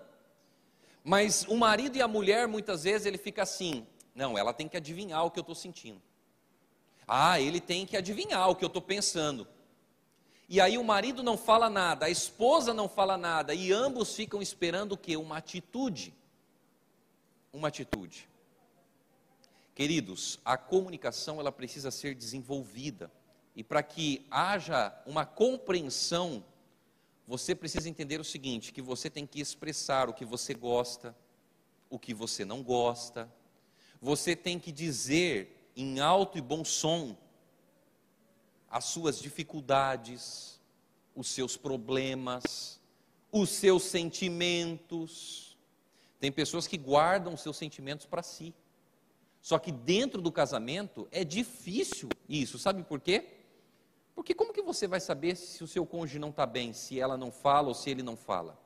Mas 1.04 1.44
o 1.48 1.56
marido 1.56 1.96
e 1.96 2.02
a 2.02 2.08
mulher 2.08 2.48
muitas 2.48 2.84
vezes 2.84 3.06
ele 3.06 3.18
fica 3.18 3.42
assim, 3.42 3.86
não, 4.14 4.38
ela 4.38 4.52
tem 4.52 4.68
que 4.68 4.76
adivinhar 4.76 5.24
o 5.24 5.30
que 5.30 5.38
eu 5.38 5.42
estou 5.42 5.54
sentindo. 5.54 6.00
Ah, 7.06 7.40
ele 7.40 7.60
tem 7.60 7.84
que 7.84 7.96
adivinhar 7.96 8.48
o 8.48 8.54
que 8.54 8.64
eu 8.64 8.68
estou 8.68 8.80
pensando. 8.80 9.46
E 10.48 10.60
aí 10.60 10.78
o 10.78 10.84
marido 10.84 11.22
não 11.22 11.36
fala 11.36 11.68
nada, 11.68 12.06
a 12.06 12.10
esposa 12.10 12.72
não 12.72 12.88
fala 12.88 13.18
nada, 13.18 13.52
e 13.52 13.72
ambos 13.72 14.14
ficam 14.14 14.40
esperando 14.40 14.92
o 14.92 14.96
quê? 14.96 15.16
Uma 15.16 15.36
atitude. 15.36 16.14
Uma 17.52 17.68
atitude. 17.68 18.29
Queridos, 19.80 20.38
a 20.44 20.58
comunicação 20.58 21.40
ela 21.40 21.50
precisa 21.50 21.90
ser 21.90 22.14
desenvolvida. 22.14 23.10
E 23.56 23.64
para 23.64 23.82
que 23.82 24.26
haja 24.30 24.94
uma 25.06 25.24
compreensão, 25.24 26.44
você 27.26 27.54
precisa 27.54 27.88
entender 27.88 28.20
o 28.20 28.24
seguinte, 28.24 28.74
que 28.74 28.82
você 28.82 29.08
tem 29.08 29.26
que 29.26 29.40
expressar 29.40 30.06
o 30.10 30.12
que 30.12 30.22
você 30.22 30.52
gosta, 30.52 31.16
o 31.88 31.98
que 31.98 32.12
você 32.12 32.44
não 32.44 32.62
gosta. 32.62 33.26
Você 34.02 34.36
tem 34.36 34.58
que 34.58 34.70
dizer 34.70 35.72
em 35.74 35.98
alto 35.98 36.36
e 36.36 36.42
bom 36.42 36.62
som 36.62 37.16
as 38.68 38.84
suas 38.84 39.18
dificuldades, 39.18 40.60
os 41.16 41.28
seus 41.28 41.56
problemas, 41.56 42.78
os 43.32 43.48
seus 43.48 43.84
sentimentos. 43.84 45.56
Tem 46.18 46.30
pessoas 46.30 46.66
que 46.66 46.76
guardam 46.76 47.34
seus 47.34 47.56
sentimentos 47.56 48.04
para 48.04 48.22
si. 48.22 48.54
Só 49.40 49.58
que 49.58 49.72
dentro 49.72 50.20
do 50.20 50.30
casamento 50.30 51.08
é 51.10 51.24
difícil 51.24 52.08
isso, 52.28 52.58
sabe 52.58 52.82
por 52.82 53.00
quê? 53.00 53.36
Porque 54.14 54.34
como 54.34 54.52
que 54.52 54.60
você 54.60 54.86
vai 54.86 55.00
saber 55.00 55.34
se 55.36 55.64
o 55.64 55.66
seu 55.66 55.86
cônjuge 55.86 56.18
não 56.18 56.28
está 56.28 56.44
bem, 56.44 56.72
se 56.72 57.00
ela 57.00 57.16
não 57.16 57.32
fala 57.32 57.68
ou 57.68 57.74
se 57.74 57.88
ele 57.88 58.02
não 58.02 58.16
fala? 58.16 58.58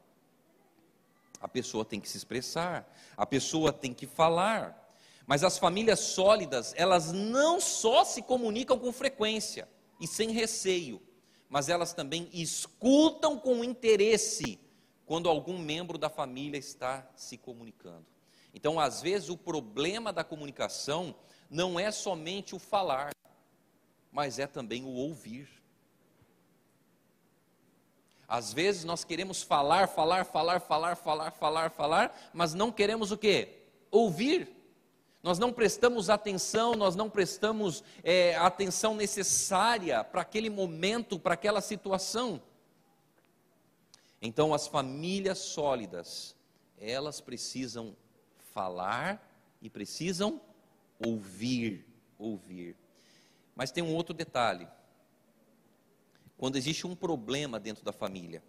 A 1.41 1.47
pessoa 1.47 1.85
tem 1.85 2.01
que 2.01 2.09
se 2.09 2.17
expressar, 2.17 2.93
a 3.17 3.25
pessoa 3.25 3.73
tem 3.73 3.95
que 3.95 4.07
falar. 4.07 4.81
Mas 5.27 5.45
as 5.45 5.57
famílias 5.57 6.01
sólidas, 6.01 6.75
elas 6.77 7.13
não 7.13 7.61
só 7.61 8.05
se 8.05 8.23
comunicam 8.23 8.79
com 8.79 8.93
frequência 8.93 9.69
e 10.01 10.07
sem 10.07 10.31
receio, 10.33 11.01
mas 11.49 11.69
elas 11.69 11.93
também 11.93 12.29
escutam 12.33 13.39
com 13.39 13.63
interesse 13.63 14.59
quando 15.07 15.29
algum 15.29 15.59
membro 15.59 15.97
da 15.97 16.11
família 16.11 16.59
está 16.59 17.09
se 17.15 17.39
comunicando. 17.39 18.14
Então, 18.55 18.79
às 18.79 19.03
vezes, 19.03 19.29
o 19.29 19.37
problema 19.37 20.13
da 20.13 20.23
comunicação 20.23 21.15
não 21.51 21.79
é 21.79 21.91
somente 21.91 22.55
o 22.55 22.59
falar, 22.59 23.11
mas 24.13 24.39
é 24.39 24.47
também 24.47 24.85
o 24.85 24.91
ouvir. 24.91 25.49
Às 28.29 28.53
vezes 28.53 28.85
nós 28.85 29.05
queremos 29.05 29.43
falar, 29.43 29.89
falar, 29.89 30.25
falar, 30.25 30.61
falar, 30.61 30.97
falar, 30.97 31.31
falar, 31.33 31.71
falar, 31.71 32.31
mas 32.33 32.55
não 32.55 32.73
queremos 32.73 33.11
o 33.11 33.19
quê? 33.19 33.59
Ouvir. 33.91 34.49
Nós 35.23 35.39
não 35.39 35.53
prestamos 35.53 36.09
atenção, 36.09 36.75
nós 36.75 36.95
não 36.95 37.11
prestamos 37.11 37.83
é, 38.03 38.37
atenção 38.37 38.95
necessária 38.95 40.05
para 40.05 40.21
aquele 40.23 40.49
momento, 40.49 41.19
para 41.19 41.35
aquela 41.35 41.61
situação. 41.61 42.41
Então, 44.23 44.55
as 44.55 44.67
famílias 44.67 45.39
sólidas, 45.39 46.37
elas 46.79 47.21
precisam 47.21 47.97
falar 48.55 49.21
e 49.61 49.69
precisam 49.69 50.41
ouvir, 51.05 51.85
ouvir. 52.17 52.77
Mas 53.55 53.73
tem 53.73 53.83
um 53.83 53.95
outro 53.95 54.15
detalhe. 54.15 54.69
quando 56.37 56.57
existe 56.57 56.87
um 56.87 56.95
problema 56.95 57.59
dentro 57.59 57.85
da 57.85 57.93
família, 57.93 58.43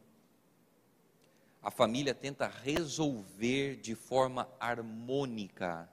a 1.62 1.72
família 1.72 2.14
tenta 2.14 2.48
resolver 2.48 3.78
de 3.78 3.96
forma 3.96 4.50
harmônica 4.60 5.90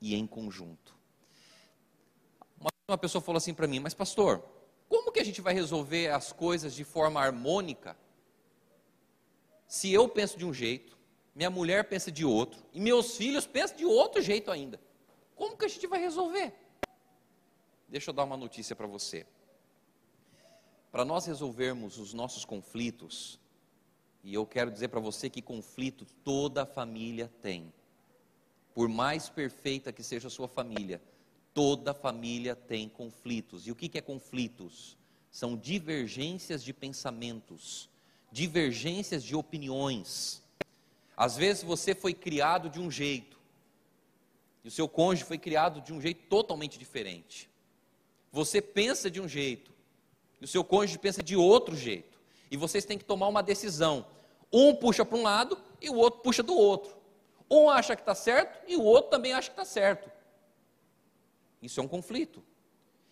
e 0.00 0.14
em 0.14 0.26
conjunto. 0.26 0.94
Uma, 2.86 2.98
pessoa 2.98 3.22
falou 3.22 3.38
assim 3.38 3.54
para 3.54 3.66
mim, 3.66 3.80
mas 3.80 3.94
pastor, 3.94 4.44
como 4.88 5.12
que 5.12 5.20
a 5.20 5.24
gente 5.24 5.40
vai 5.40 5.54
resolver 5.54 6.08
as 6.08 6.32
coisas 6.32 6.74
de 6.74 6.84
forma 6.84 7.20
harmônica 7.20 7.96
se 9.66 9.92
eu 9.92 10.08
penso 10.08 10.36
de 10.36 10.44
um 10.44 10.52
jeito, 10.52 10.98
minha 11.40 11.48
mulher 11.48 11.88
pensa 11.88 12.12
de 12.12 12.22
outro 12.22 12.60
e 12.70 12.78
meus 12.78 13.16
filhos 13.16 13.46
pensam 13.46 13.74
de 13.74 13.86
outro 13.86 14.20
jeito 14.20 14.50
ainda? 14.50 14.78
Como 15.34 15.56
que 15.56 15.64
a 15.64 15.68
gente 15.68 15.86
vai 15.86 15.98
resolver? 15.98 16.52
Deixa 17.88 18.10
eu 18.10 18.14
dar 18.14 18.24
uma 18.24 18.36
notícia 18.36 18.76
para 18.76 18.86
você. 18.86 19.24
Para 20.92 21.02
nós 21.02 21.24
resolvermos 21.24 21.96
os 21.96 22.12
nossos 22.12 22.44
conflitos, 22.44 23.40
e 24.22 24.34
eu 24.34 24.44
quero 24.44 24.70
dizer 24.70 24.88
para 24.88 25.00
você 25.00 25.30
que 25.30 25.40
conflito 25.40 26.04
toda 26.22 26.66
família 26.66 27.32
tem. 27.40 27.72
Por 28.74 28.86
mais 28.86 29.30
perfeita 29.30 29.94
que 29.94 30.02
seja 30.02 30.28
a 30.28 30.30
sua 30.30 30.46
família, 30.46 31.00
toda 31.54 31.94
família 31.94 32.54
tem 32.54 32.86
conflitos. 32.86 33.66
E 33.66 33.72
o 33.72 33.74
que 33.74 33.96
é 33.96 34.02
conflitos? 34.02 34.94
São 35.30 35.56
divergências 35.56 36.62
de 36.62 36.74
pensamentos, 36.74 37.88
divergências 38.30 39.24
de 39.24 39.34
opiniões. 39.34 40.42
Às 41.20 41.36
vezes 41.36 41.62
você 41.62 41.94
foi 41.94 42.14
criado 42.14 42.70
de 42.70 42.80
um 42.80 42.90
jeito, 42.90 43.38
e 44.64 44.68
o 44.68 44.70
seu 44.70 44.88
cônjuge 44.88 45.24
foi 45.24 45.36
criado 45.36 45.82
de 45.82 45.92
um 45.92 46.00
jeito 46.00 46.26
totalmente 46.30 46.78
diferente. 46.78 47.50
Você 48.32 48.62
pensa 48.62 49.10
de 49.10 49.20
um 49.20 49.28
jeito, 49.28 49.70
e 50.40 50.46
o 50.46 50.48
seu 50.48 50.64
cônjuge 50.64 50.98
pensa 50.98 51.22
de 51.22 51.36
outro 51.36 51.76
jeito 51.76 52.18
e 52.50 52.56
vocês 52.56 52.86
têm 52.86 52.96
que 52.96 53.04
tomar 53.04 53.28
uma 53.28 53.42
decisão. 53.42 54.06
Um 54.50 54.74
puxa 54.74 55.04
para 55.04 55.18
um 55.18 55.22
lado 55.22 55.60
e 55.78 55.90
o 55.90 55.94
outro 55.94 56.20
puxa 56.22 56.42
do 56.42 56.56
outro. 56.56 56.96
Um 57.50 57.68
acha 57.68 57.94
que 57.94 58.00
está 58.00 58.14
certo 58.14 58.58
e 58.66 58.74
o 58.74 58.82
outro 58.82 59.10
também 59.10 59.34
acha 59.34 59.50
que 59.50 59.60
está 59.60 59.66
certo. 59.66 60.10
Isso 61.60 61.80
é 61.80 61.82
um 61.82 61.88
conflito. 61.88 62.42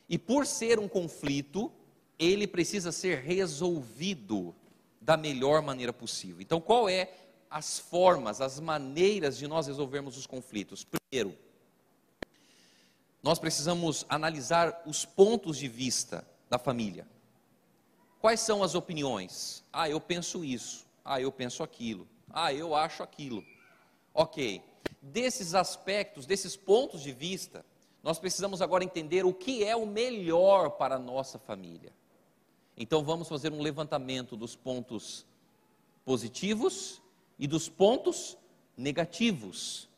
E 0.08 0.16
por 0.16 0.46
ser 0.46 0.78
um 0.78 0.88
conflito, 0.88 1.70
ele 2.18 2.46
precisa 2.46 2.90
ser 2.90 3.18
resolvido 3.18 4.54
da 4.98 5.14
melhor 5.14 5.60
maneira 5.60 5.92
possível. 5.92 6.40
Então, 6.40 6.58
qual 6.58 6.88
é 6.88 7.12
as 7.50 7.78
formas, 7.78 8.40
as 8.40 8.60
maneiras 8.60 9.38
de 9.38 9.46
nós 9.46 9.66
resolvermos 9.66 10.16
os 10.16 10.26
conflitos? 10.26 10.84
Primeiro, 10.84 11.36
nós 13.22 13.38
precisamos 13.38 14.06
analisar 14.08 14.82
os 14.86 15.04
pontos 15.04 15.58
de 15.58 15.68
vista 15.68 16.26
da 16.48 16.58
família. 16.58 17.06
Quais 18.20 18.40
são 18.40 18.62
as 18.62 18.74
opiniões? 18.74 19.64
Ah, 19.72 19.88
eu 19.88 20.00
penso 20.00 20.44
isso. 20.44 20.86
Ah, 21.04 21.20
eu 21.20 21.30
penso 21.30 21.62
aquilo. 21.62 22.06
Ah, 22.30 22.52
eu 22.52 22.74
acho 22.74 23.02
aquilo. 23.02 23.44
Ok. 24.12 24.62
Desses 25.00 25.54
aspectos, 25.54 26.26
desses 26.26 26.56
pontos 26.56 27.02
de 27.02 27.12
vista, 27.12 27.64
nós 28.02 28.18
precisamos 28.18 28.60
agora 28.60 28.84
entender 28.84 29.24
o 29.24 29.32
que 29.32 29.64
é 29.64 29.76
o 29.76 29.86
melhor 29.86 30.70
para 30.70 30.96
a 30.96 30.98
nossa 30.98 31.38
família. 31.38 31.92
Então 32.76 33.02
vamos 33.02 33.28
fazer 33.28 33.52
um 33.52 33.60
levantamento 33.60 34.36
dos 34.36 34.54
pontos 34.54 35.26
positivos 36.04 37.02
e 37.38 37.46
dos 37.46 37.68
pontos 37.68 38.36
negativos. 38.76 39.88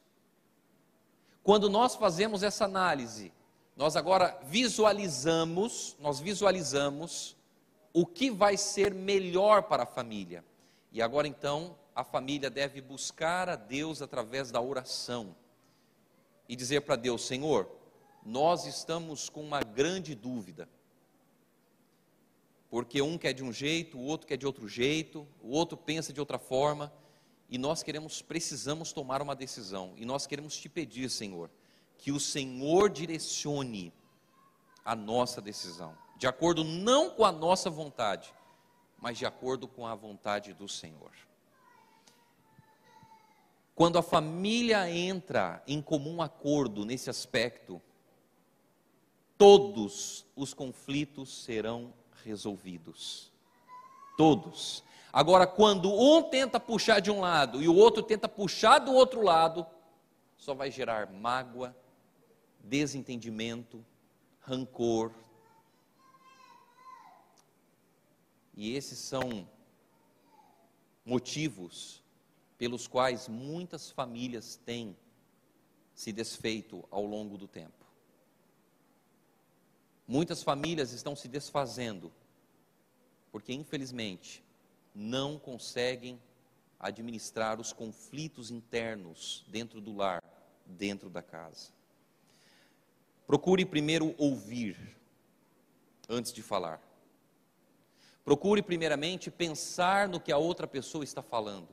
Quando 1.42 1.70
nós 1.70 1.96
fazemos 1.96 2.42
essa 2.42 2.64
análise, 2.64 3.32
nós 3.76 3.96
agora 3.96 4.38
visualizamos, 4.44 5.96
nós 5.98 6.20
visualizamos 6.20 7.36
o 7.92 8.04
que 8.04 8.30
vai 8.30 8.56
ser 8.56 8.92
melhor 8.92 9.64
para 9.64 9.84
a 9.84 9.86
família. 9.86 10.44
E 10.92 11.00
agora 11.00 11.26
então, 11.26 11.76
a 11.94 12.04
família 12.04 12.50
deve 12.50 12.80
buscar 12.80 13.48
a 13.48 13.56
Deus 13.56 14.02
através 14.02 14.50
da 14.50 14.60
oração 14.60 15.34
e 16.48 16.54
dizer 16.54 16.82
para 16.82 16.96
Deus: 16.96 17.24
Senhor, 17.24 17.70
nós 18.24 18.66
estamos 18.66 19.28
com 19.28 19.40
uma 19.40 19.62
grande 19.62 20.14
dúvida. 20.14 20.68
Porque 22.68 23.02
um 23.02 23.18
quer 23.18 23.32
de 23.32 23.42
um 23.42 23.52
jeito, 23.52 23.98
o 23.98 24.04
outro 24.04 24.26
quer 24.26 24.36
de 24.36 24.46
outro 24.46 24.68
jeito, 24.68 25.26
o 25.42 25.50
outro 25.50 25.76
pensa 25.76 26.12
de 26.12 26.20
outra 26.20 26.38
forma, 26.38 26.92
e 27.50 27.58
nós 27.58 27.82
queremos, 27.82 28.22
precisamos 28.22 28.92
tomar 28.92 29.20
uma 29.20 29.34
decisão, 29.36 29.92
e 29.96 30.04
nós 30.04 30.26
queremos 30.26 30.56
te 30.56 30.68
pedir, 30.68 31.10
Senhor, 31.10 31.50
que 31.98 32.12
o 32.12 32.20
Senhor 32.20 32.88
direcione 32.88 33.92
a 34.84 34.94
nossa 34.94 35.42
decisão 35.42 35.94
de 36.20 36.26
acordo 36.26 36.62
não 36.62 37.08
com 37.08 37.24
a 37.24 37.32
nossa 37.32 37.70
vontade, 37.70 38.34
mas 38.98 39.16
de 39.16 39.24
acordo 39.24 39.66
com 39.66 39.86
a 39.86 39.94
vontade 39.94 40.52
do 40.52 40.68
Senhor. 40.68 41.12
Quando 43.74 43.96
a 43.96 44.02
família 44.02 44.90
entra 44.90 45.62
em 45.66 45.80
comum 45.80 46.20
acordo 46.20 46.84
nesse 46.84 47.08
aspecto, 47.08 47.80
todos 49.38 50.26
os 50.36 50.52
conflitos 50.52 51.42
serão 51.42 51.90
resolvidos. 52.22 53.32
Todos. 54.18 54.84
Agora, 55.12 55.46
quando 55.46 55.92
um 55.92 56.22
tenta 56.22 56.60
puxar 56.60 57.00
de 57.00 57.10
um 57.10 57.20
lado 57.20 57.62
e 57.62 57.68
o 57.68 57.74
outro 57.74 58.02
tenta 58.02 58.28
puxar 58.28 58.78
do 58.78 58.92
outro 58.92 59.22
lado, 59.22 59.66
só 60.36 60.54
vai 60.54 60.70
gerar 60.70 61.10
mágoa, 61.10 61.76
desentendimento, 62.62 63.84
rancor, 64.40 65.12
E 68.60 68.76
esses 68.76 68.98
são 68.98 69.48
motivos 71.02 72.04
pelos 72.58 72.86
quais 72.86 73.26
muitas 73.26 73.90
famílias 73.90 74.56
têm 74.56 74.94
se 75.94 76.12
desfeito 76.12 76.86
ao 76.90 77.06
longo 77.06 77.38
do 77.38 77.48
tempo. 77.48 77.86
Muitas 80.06 80.42
famílias 80.42 80.92
estão 80.92 81.16
se 81.16 81.26
desfazendo 81.26 82.12
porque, 83.32 83.50
infelizmente, 83.54 84.44
não 84.94 85.38
conseguem 85.38 86.20
administrar 86.78 87.60
os 87.60 87.72
conflitos 87.72 88.50
internos 88.50 89.44
dentro 89.48 89.80
do 89.80 89.94
lar, 89.94 90.22
dentro 90.64 91.10
da 91.10 91.22
casa. 91.22 91.70
Procure 93.26 93.64
primeiro 93.64 94.14
ouvir 94.18 94.96
antes 96.08 96.32
de 96.32 96.42
falar. 96.42 96.82
Procure 98.24 98.62
primeiramente 98.62 99.30
pensar 99.30 100.08
no 100.08 100.20
que 100.20 100.32
a 100.32 100.38
outra 100.38 100.66
pessoa 100.66 101.04
está 101.04 101.22
falando. 101.22 101.68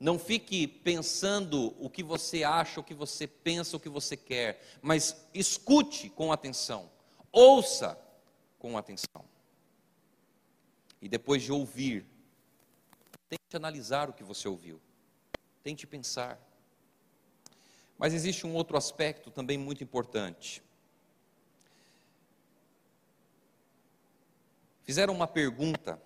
Não 0.00 0.18
fique 0.18 0.66
pensando 0.66 1.74
o 1.78 1.90
que 1.90 2.02
você 2.02 2.44
acha, 2.44 2.80
o 2.80 2.84
que 2.84 2.94
você 2.94 3.26
pensa, 3.26 3.76
o 3.76 3.80
que 3.80 3.88
você 3.88 4.16
quer, 4.16 4.62
mas 4.80 5.26
escute 5.34 6.08
com 6.08 6.30
atenção, 6.30 6.88
ouça 7.32 7.98
com 8.58 8.78
atenção. 8.78 9.24
E 11.00 11.08
depois 11.08 11.42
de 11.42 11.52
ouvir, 11.52 12.06
tente 13.28 13.56
analisar 13.56 14.08
o 14.08 14.12
que 14.12 14.24
você 14.24 14.48
ouviu, 14.48 14.80
tente 15.62 15.86
pensar. 15.86 16.40
Mas 17.96 18.14
existe 18.14 18.46
um 18.46 18.54
outro 18.54 18.76
aspecto 18.76 19.30
também 19.30 19.58
muito 19.58 19.82
importante. 19.82 20.62
fizeram 24.88 25.12
uma 25.12 25.26
pergunta 25.26 26.00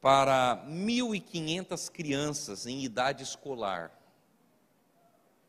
para 0.00 0.64
1.500 0.66 1.90
crianças 1.90 2.66
em 2.66 2.82
idade 2.82 3.22
escolar. 3.22 3.92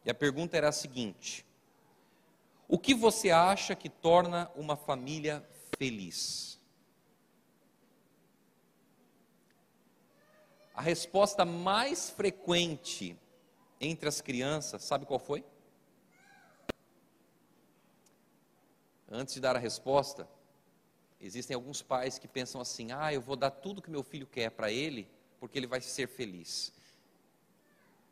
E 0.03 0.11
a 0.11 0.13
pergunta 0.13 0.57
era 0.57 0.67
a 0.67 0.73
seguinte: 0.73 1.45
O 2.67 2.77
que 2.77 2.93
você 2.93 3.31
acha 3.31 3.73
que 3.73 3.87
torna 3.87 4.51
uma 4.57 4.75
família 4.75 5.41
feliz? 5.77 6.50
A 10.81 10.83
resposta 10.83 11.45
mais 11.45 12.09
frequente 12.09 13.15
entre 13.79 14.09
as 14.09 14.19
crianças, 14.19 14.83
sabe 14.83 15.05
qual 15.05 15.19
foi? 15.19 15.45
Antes 19.07 19.35
de 19.35 19.39
dar 19.39 19.55
a 19.55 19.59
resposta, 19.59 20.27
Existem 21.23 21.53
alguns 21.53 21.83
pais 21.83 22.17
que 22.17 22.27
pensam 22.27 22.59
assim: 22.59 22.91
ah, 22.91 23.13
eu 23.13 23.21
vou 23.21 23.35
dar 23.35 23.51
tudo 23.51 23.79
que 23.79 23.91
meu 23.91 24.01
filho 24.01 24.25
quer 24.25 24.49
para 24.49 24.71
ele, 24.71 25.07
porque 25.39 25.59
ele 25.59 25.67
vai 25.67 25.79
ser 25.79 26.07
feliz. 26.07 26.73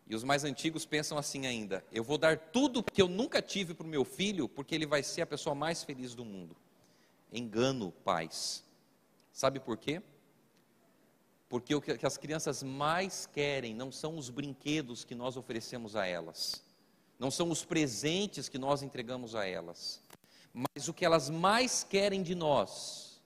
E 0.07 0.15
os 0.15 0.23
mais 0.23 0.43
antigos 0.43 0.85
pensam 0.85 1.17
assim 1.17 1.47
ainda: 1.47 1.83
eu 1.91 2.03
vou 2.03 2.19
dar 2.19 2.37
tudo 2.37 2.83
que 2.83 3.01
eu 3.01 3.07
nunca 3.07 3.41
tive 3.41 3.73
para 3.73 3.87
o 3.87 3.89
meu 3.89 4.05
filho, 4.05 4.47
porque 4.47 4.75
ele 4.75 4.85
vai 4.85 5.01
ser 5.01 5.23
a 5.23 5.25
pessoa 5.25 5.55
mais 5.55 5.83
feliz 5.83 6.13
do 6.13 6.23
mundo. 6.23 6.55
Engano, 7.33 7.91
pais. 8.05 8.63
Sabe 9.33 9.59
por 9.59 9.75
quê? 9.75 10.03
Porque 11.49 11.73
o 11.73 11.81
que 11.81 12.05
as 12.05 12.17
crianças 12.17 12.63
mais 12.63 13.25
querem 13.25 13.73
não 13.73 13.91
são 13.91 14.17
os 14.17 14.29
brinquedos 14.29 15.03
que 15.03 15.15
nós 15.15 15.35
oferecemos 15.35 15.95
a 15.95 16.05
elas, 16.05 16.63
não 17.17 17.29
são 17.29 17.49
os 17.49 17.65
presentes 17.65 18.47
que 18.47 18.57
nós 18.57 18.83
entregamos 18.83 19.35
a 19.35 19.45
elas 19.45 20.01
mas 20.53 20.87
o 20.87 20.93
que 20.93 21.05
elas 21.05 21.29
mais 21.29 21.83
querem 21.83 22.23
de 22.23 22.35
nós 22.35 23.21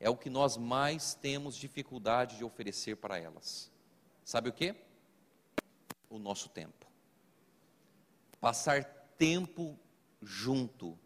é 0.00 0.08
o 0.08 0.16
que 0.16 0.30
nós 0.30 0.56
mais 0.56 1.14
temos 1.14 1.56
dificuldade 1.56 2.36
de 2.36 2.44
oferecer 2.44 2.96
para 2.96 3.18
elas. 3.18 3.70
Sabe 4.24 4.48
o 4.48 4.52
que? 4.52 4.74
O 6.08 6.18
nosso 6.18 6.48
tempo. 6.48 6.86
Passar 8.40 8.84
tempo 9.18 9.76
junto 10.22 10.96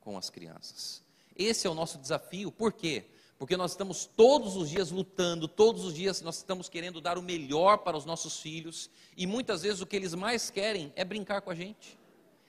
com 0.00 0.16
as 0.16 0.30
crianças. 0.30 1.04
Esse 1.36 1.66
é 1.66 1.70
o 1.70 1.74
nosso 1.74 1.98
desafio, 1.98 2.50
por 2.50 2.72
quê? 2.72 3.10
Porque 3.38 3.56
nós 3.56 3.70
estamos 3.70 4.04
todos 4.04 4.56
os 4.56 4.68
dias 4.68 4.90
lutando, 4.90 5.46
todos 5.46 5.84
os 5.84 5.94
dias 5.94 6.20
nós 6.20 6.38
estamos 6.38 6.68
querendo 6.68 7.00
dar 7.00 7.16
o 7.16 7.22
melhor 7.22 7.78
para 7.78 7.96
os 7.96 8.04
nossos 8.04 8.40
filhos, 8.40 8.90
e 9.16 9.26
muitas 9.26 9.62
vezes 9.62 9.80
o 9.80 9.86
que 9.86 9.94
eles 9.94 10.14
mais 10.14 10.50
querem 10.50 10.92
é 10.96 11.04
brincar 11.04 11.40
com 11.40 11.50
a 11.50 11.54
gente, 11.54 11.98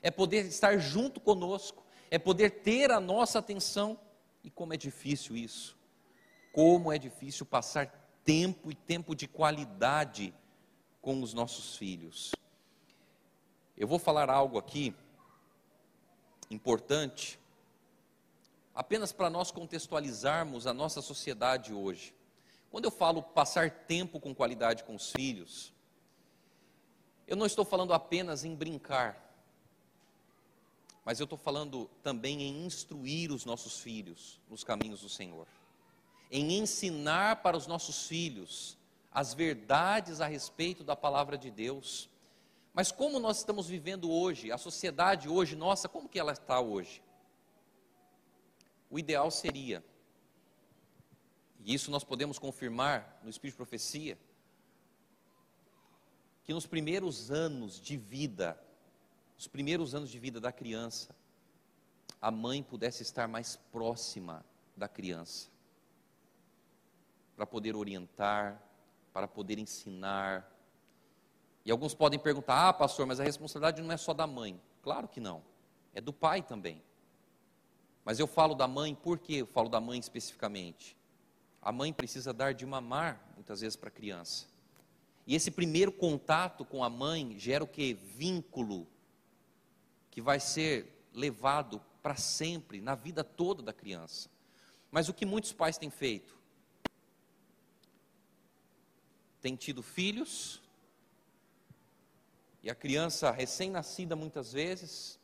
é 0.01 0.09
poder 0.09 0.45
estar 0.45 0.77
junto 0.77 1.19
conosco, 1.19 1.83
é 2.09 2.17
poder 2.17 2.61
ter 2.61 2.89
a 2.91 2.99
nossa 2.99 3.39
atenção. 3.39 3.99
E 4.43 4.49
como 4.49 4.73
é 4.73 4.77
difícil 4.77 5.35
isso 5.35 5.77
como 6.51 6.91
é 6.91 6.97
difícil 6.97 7.45
passar 7.45 7.87
tempo 8.23 8.71
e 8.71 8.75
tempo 8.75 9.15
de 9.15 9.27
qualidade 9.27 10.33
com 11.01 11.21
os 11.21 11.33
nossos 11.33 11.77
filhos. 11.77 12.33
Eu 13.77 13.87
vou 13.87 13.99
falar 13.99 14.29
algo 14.29 14.57
aqui 14.57 14.93
importante, 16.49 17.39
apenas 18.73 19.11
para 19.11 19.29
nós 19.29 19.51
contextualizarmos 19.51 20.67
a 20.67 20.73
nossa 20.73 21.01
sociedade 21.01 21.73
hoje. 21.73 22.13
Quando 22.71 22.85
eu 22.85 22.91
falo 22.91 23.23
passar 23.23 23.69
tempo 23.69 24.19
com 24.19 24.33
qualidade 24.33 24.83
com 24.83 24.95
os 24.95 25.11
filhos, 25.11 25.73
eu 27.27 27.35
não 27.35 27.45
estou 27.45 27.65
falando 27.65 27.93
apenas 27.93 28.43
em 28.43 28.55
brincar, 28.55 29.25
mas 31.03 31.19
eu 31.19 31.23
estou 31.23 31.37
falando 31.37 31.89
também 32.03 32.43
em 32.43 32.65
instruir 32.65 33.31
os 33.31 33.45
nossos 33.45 33.79
filhos 33.79 34.39
nos 34.49 34.63
caminhos 34.63 35.01
do 35.01 35.09
Senhor 35.09 35.47
em 36.31 36.59
ensinar 36.59 37.37
para 37.37 37.57
os 37.57 37.65
nossos 37.65 38.07
filhos 38.07 38.77
as 39.11 39.33
verdades 39.33 40.21
a 40.21 40.27
respeito 40.27 40.83
da 40.83 40.95
palavra 40.95 41.37
de 41.37 41.49
Deus. 41.49 42.07
Mas 42.73 42.91
como 42.91 43.19
nós 43.19 43.37
estamos 43.37 43.67
vivendo 43.67 44.11
hoje, 44.11 44.51
a 44.51 44.57
sociedade 44.57 45.27
hoje, 45.27 45.55
nossa, 45.55 45.89
como 45.89 46.07
que 46.07 46.19
ela 46.19 46.33
está 46.33 46.59
hoje? 46.59 47.01
O 48.89 48.97
ideal 48.97 49.29
seria, 49.29 49.83
e 51.63 51.73
isso 51.73 51.91
nós 51.91 52.03
podemos 52.03 52.39
confirmar 52.39 53.19
no 53.23 53.29
Espírito 53.29 53.53
de 53.53 53.57
Profecia, 53.57 54.17
que 56.43 56.53
nos 56.53 56.65
primeiros 56.65 57.29
anos 57.29 57.79
de 57.79 57.95
vida, 57.95 58.59
os 59.37 59.47
primeiros 59.47 59.93
anos 59.93 60.09
de 60.09 60.17
vida 60.17 60.39
da 60.39 60.51
criança, 60.51 61.15
a 62.21 62.31
mãe 62.31 62.63
pudesse 62.63 63.03
estar 63.03 63.27
mais 63.27 63.55
próxima 63.71 64.43
da 64.75 64.87
criança 64.87 65.49
para 67.35 67.45
poder 67.45 67.75
orientar, 67.75 68.61
para 69.13 69.27
poder 69.27 69.59
ensinar. 69.59 70.51
E 71.63 71.71
alguns 71.71 71.93
podem 71.93 72.19
perguntar: 72.19 72.67
ah, 72.67 72.73
pastor, 72.73 73.05
mas 73.05 73.19
a 73.19 73.23
responsabilidade 73.23 73.81
não 73.81 73.91
é 73.91 73.97
só 73.97 74.13
da 74.13 74.27
mãe. 74.27 74.59
Claro 74.81 75.07
que 75.07 75.19
não, 75.19 75.43
é 75.93 76.01
do 76.01 76.11
pai 76.11 76.41
também. 76.41 76.83
Mas 78.03 78.19
eu 78.19 78.27
falo 78.27 78.55
da 78.55 78.67
mãe, 78.67 78.95
por 78.95 79.19
que 79.19 79.37
eu 79.37 79.47
falo 79.47 79.69
da 79.69 79.79
mãe 79.79 79.99
especificamente? 79.99 80.97
A 81.61 81.71
mãe 81.71 81.91
precisa 81.93 82.33
dar 82.33 82.53
de 82.53 82.65
mamar, 82.65 83.21
muitas 83.35 83.61
vezes, 83.61 83.75
para 83.75 83.89
a 83.89 83.91
criança. 83.91 84.47
E 85.27 85.35
esse 85.35 85.51
primeiro 85.51 85.91
contato 85.91 86.65
com 86.65 86.83
a 86.83 86.89
mãe 86.89 87.37
gera 87.37 87.63
o 87.63 87.67
que? 87.67 87.93
Vínculo, 87.93 88.87
que 90.09 90.21
vai 90.21 90.39
ser 90.39 91.07
levado 91.13 91.81
para 92.01 92.15
sempre, 92.15 92.81
na 92.81 92.95
vida 92.95 93.23
toda 93.23 93.61
da 93.61 93.73
criança. 93.73 94.29
Mas 94.89 95.09
o 95.09 95.13
que 95.13 95.25
muitos 95.25 95.53
pais 95.53 95.77
têm 95.77 95.89
feito? 95.89 96.39
tem 99.41 99.55
tido 99.55 99.81
filhos, 99.81 100.61
e 102.61 102.69
a 102.69 102.75
criança 102.75 103.31
recém-nascida 103.31 104.15
muitas 104.15 104.51
vezes 104.51 105.17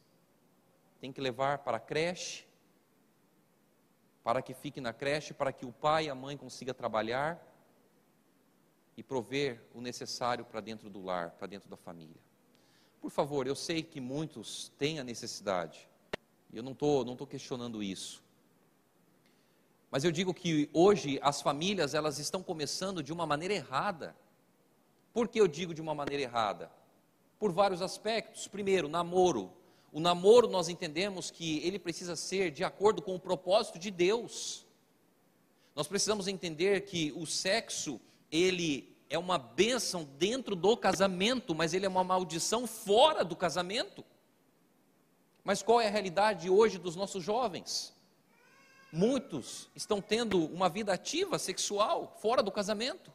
tem 1.01 1.11
que 1.11 1.19
levar 1.19 1.59
para 1.59 1.77
a 1.77 1.79
creche, 1.79 2.45
para 4.25 4.41
que 4.41 4.55
fique 4.55 4.81
na 4.81 4.91
creche, 4.91 5.35
para 5.35 5.53
que 5.53 5.67
o 5.67 5.71
pai 5.71 6.07
e 6.07 6.09
a 6.09 6.15
mãe 6.15 6.35
consigam 6.35 6.73
trabalhar 6.73 7.39
e 8.97 9.03
prover 9.03 9.61
o 9.71 9.79
necessário 9.79 10.43
para 10.43 10.59
dentro 10.61 10.89
do 10.89 10.99
lar, 10.99 11.29
para 11.37 11.45
dentro 11.45 11.69
da 11.69 11.77
família. 11.77 12.19
Por 12.99 13.11
favor, 13.11 13.45
eu 13.45 13.53
sei 13.55 13.83
que 13.83 14.01
muitos 14.01 14.71
têm 14.79 14.97
a 14.97 15.03
necessidade, 15.03 15.87
e 16.51 16.57
eu 16.57 16.63
não 16.63 16.71
estou 16.71 17.05
não 17.05 17.15
tô 17.15 17.27
questionando 17.27 17.83
isso. 17.83 18.23
Mas 19.91 20.03
eu 20.03 20.11
digo 20.11 20.33
que 20.33 20.71
hoje 20.73 21.19
as 21.21 21.43
famílias 21.43 21.93
elas 21.93 22.17
estão 22.17 22.41
começando 22.41 23.03
de 23.03 23.13
uma 23.13 23.27
maneira 23.27 23.53
errada. 23.53 24.15
Por 25.13 25.27
que 25.27 25.39
eu 25.39 25.47
digo 25.47 25.71
de 25.71 25.83
uma 25.83 25.93
maneira 25.93 26.23
errada? 26.23 26.71
Por 27.37 27.51
vários 27.51 27.79
aspectos. 27.79 28.47
Primeiro, 28.47 28.87
namoro. 28.87 29.53
O 29.95 29.99
namoro 30.01 30.49
nós 30.49 30.67
entendemos 30.67 31.31
que 31.31 31.59
ele 31.59 31.79
precisa 31.79 32.17
ser 32.17 32.51
de 32.51 32.65
acordo 32.65 33.01
com 33.01 33.15
o 33.15 33.19
propósito 33.19 33.79
de 33.79 33.89
Deus. 33.89 34.65
Nós 35.73 35.87
precisamos 35.87 36.27
entender 36.27 36.81
que 36.81 37.13
o 37.15 37.25
sexo, 37.25 38.01
ele 38.29 38.93
é 39.09 39.17
uma 39.17 39.37
bênção 39.37 40.03
dentro 40.03 40.53
do 40.53 40.75
casamento, 40.75 41.55
mas 41.55 41.73
ele 41.73 41.85
é 41.85 41.87
uma 41.87 42.03
maldição 42.03 42.67
fora 42.67 43.23
do 43.23 43.37
casamento. 43.37 44.03
Mas 45.45 45.63
qual 45.63 45.79
é 45.79 45.87
a 45.87 45.91
realidade 45.91 46.49
hoje 46.49 46.77
dos 46.77 46.97
nossos 46.97 47.23
jovens? 47.23 47.95
Muitos 48.91 49.69
estão 49.73 50.01
tendo 50.01 50.45
uma 50.47 50.67
vida 50.67 50.91
ativa 50.91 51.39
sexual 51.39 52.17
fora 52.21 52.43
do 52.43 52.51
casamento. 52.51 53.13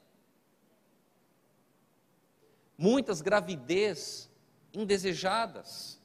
Muitas 2.78 3.20
gravidez 3.20 4.30
indesejadas. 4.72 5.99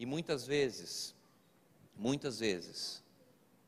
E 0.00 0.06
muitas 0.06 0.46
vezes, 0.46 1.14
muitas 1.94 2.38
vezes, 2.40 3.04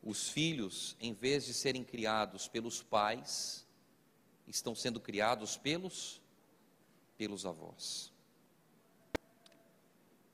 os 0.03 0.31
filhos, 0.31 0.97
em 0.99 1.13
vez 1.13 1.45
de 1.45 1.53
serem 1.53 1.85
criados 1.85 2.49
pelos 2.49 2.83
pais, 2.83 3.67
estão 4.49 4.75
sendo 4.75 4.99
criados 4.99 5.59
pelos 5.59 6.23
pelos 7.19 7.45
avós. 7.45 8.11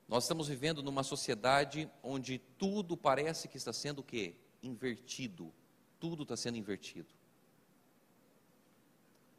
Nós 0.06 0.22
estamos 0.22 0.46
vivendo 0.46 0.84
numa 0.84 1.02
sociedade 1.02 1.90
onde 2.00 2.38
tudo 2.56 2.96
parece 2.96 3.48
que 3.48 3.56
está 3.56 3.72
sendo 3.72 3.98
o 3.98 4.04
quê? 4.04 4.36
Invertido. 4.62 5.52
Tudo 5.98 6.22
está 6.22 6.36
sendo 6.36 6.56
invertido. 6.56 7.12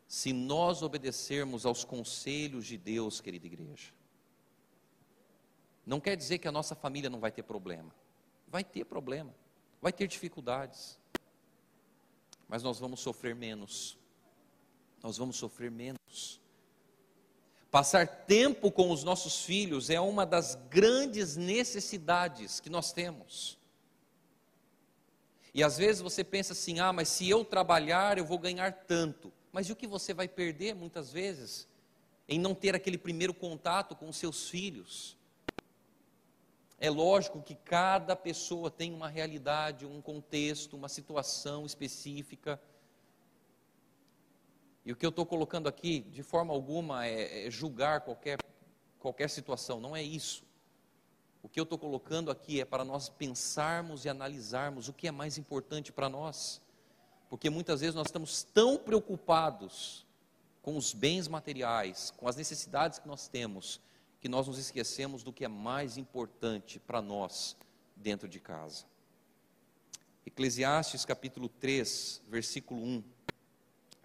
Se 0.10 0.34
nós 0.34 0.82
obedecermos 0.82 1.65
aos 1.65 1.86
conselhos 1.86 2.67
de 2.67 2.78
Deus, 2.78 3.22
querida 3.22 3.48
igreja, 3.48 3.93
não 5.89 5.99
quer 5.99 6.15
dizer 6.15 6.38
que 6.38 6.47
a 6.47 6.52
nossa 6.52 6.75
família 6.75 7.10
não 7.10 7.19
vai 7.19 7.32
ter 7.32 7.41
problema. 7.41 7.91
Vai 8.47 8.63
ter 8.63 8.86
problema, 8.86 9.34
vai 9.82 9.91
ter 9.91 10.08
dificuldades. 10.08 10.99
Mas 12.47 12.62
nós 12.62 12.78
vamos 12.78 12.99
sofrer 12.99 13.34
menos. 13.34 13.97
Nós 15.02 15.17
vamos 15.17 15.38
sofrer 15.38 15.71
menos. 15.71 16.39
Passar 17.71 18.08
tempo 18.08 18.71
com 18.71 18.91
os 18.91 19.04
nossos 19.04 19.43
filhos 19.43 19.89
é 19.89 19.99
uma 19.99 20.28
das 20.28 20.54
grandes 20.69 21.36
necessidades 21.36 22.60
que 22.60 22.69
nós 22.69 22.91
temos. 22.91 23.58
E 25.56 25.63
às 25.63 25.78
vezes 25.78 26.04
você 26.04 26.23
pensa 26.23 26.54
assim: 26.54 26.80
ah, 26.80 26.93
mas 26.93 27.10
se 27.10 27.28
eu 27.28 27.43
trabalhar 27.43 28.19
eu 28.19 28.25
vou 28.25 28.38
ganhar 28.38 28.71
tanto. 28.86 29.34
Mas 29.52 29.67
e 29.67 29.71
o 29.71 29.75
que 29.75 29.88
você 29.88 30.13
vai 30.13 30.28
perder 30.28 30.75
muitas 30.75 31.12
vezes 31.12 31.67
em 32.28 32.39
não 32.39 32.54
ter 32.54 32.75
aquele 32.75 32.97
primeiro 32.97 33.34
contato 33.34 33.95
com 33.95 34.08
os 34.08 34.17
seus 34.17 34.49
filhos? 34.49 35.17
É 36.82 36.89
lógico 36.89 37.42
que 37.42 37.56
cada 37.56 38.15
pessoa 38.15 38.72
tem 38.72 38.94
uma 38.94 39.10
realidade, 39.10 39.86
um 39.86 40.02
contexto, 40.02 40.78
uma 40.78 40.88
situação 40.88 41.65
específica. 41.65 42.60
E 44.86 44.92
o 44.94 44.96
que 44.96 45.06
eu 45.06 45.10
estou 45.10 45.26
colocando 45.26 45.68
aqui, 45.68 46.00
de 46.00 46.24
forma 46.24 46.54
alguma, 46.54 47.06
é, 47.06 47.48
é 47.48 47.52
julgar 47.52 48.00
qualquer, 48.02 48.39
qualquer 48.98 49.30
situação, 49.30 49.82
não 49.82 49.94
é 49.94 50.02
isso. 50.02 50.48
O 51.44 51.50
que 51.50 51.60
eu 51.60 51.63
estou 51.63 51.78
colocando 51.78 52.32
aqui 52.32 52.62
é 52.62 52.65
para 52.65 52.86
nós 52.86 53.10
pensarmos 53.10 54.06
e 54.06 54.10
analisarmos 54.10 54.88
o 54.88 54.94
que 54.94 55.08
é 55.08 55.12
mais 55.12 55.38
importante 55.38 55.92
para 55.92 56.08
nós. 56.08 56.62
Porque 57.30 57.50
muitas 57.50 57.82
vezes 57.82 57.96
nós 57.96 58.08
estamos 58.08 58.44
tão 58.44 58.78
preocupados 58.78 60.06
com 60.62 60.78
os 60.78 60.94
bens 60.94 61.28
materiais, 61.28 62.12
com 62.15 62.28
as 62.28 62.38
necessidades 62.38 63.00
que 63.00 63.08
nós 63.08 63.28
temos, 63.28 63.82
que 64.19 64.27
nós 64.27 64.47
nos 64.47 64.58
esquecemos 64.58 65.23
do 65.23 65.32
que 65.32 65.45
é 65.45 65.47
mais 65.47 65.97
importante 65.97 66.79
para 66.79 67.01
nós 67.01 67.55
dentro 67.95 68.27
de 68.27 68.39
casa. 68.39 68.86
Eclesiastes 70.25 71.05
capítulo 71.05 71.47
3, 71.47 72.21
versículo 72.27 72.82
1. 72.82 73.03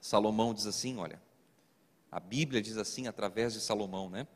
Salomão 0.00 0.54
diz 0.54 0.66
assim: 0.66 0.96
olha, 0.98 1.20
a 2.10 2.20
Bíblia 2.20 2.62
diz 2.62 2.76
assim 2.76 3.06
através 3.06 3.52
de 3.52 3.60
Salomão, 3.60 4.08
né? 4.08 4.26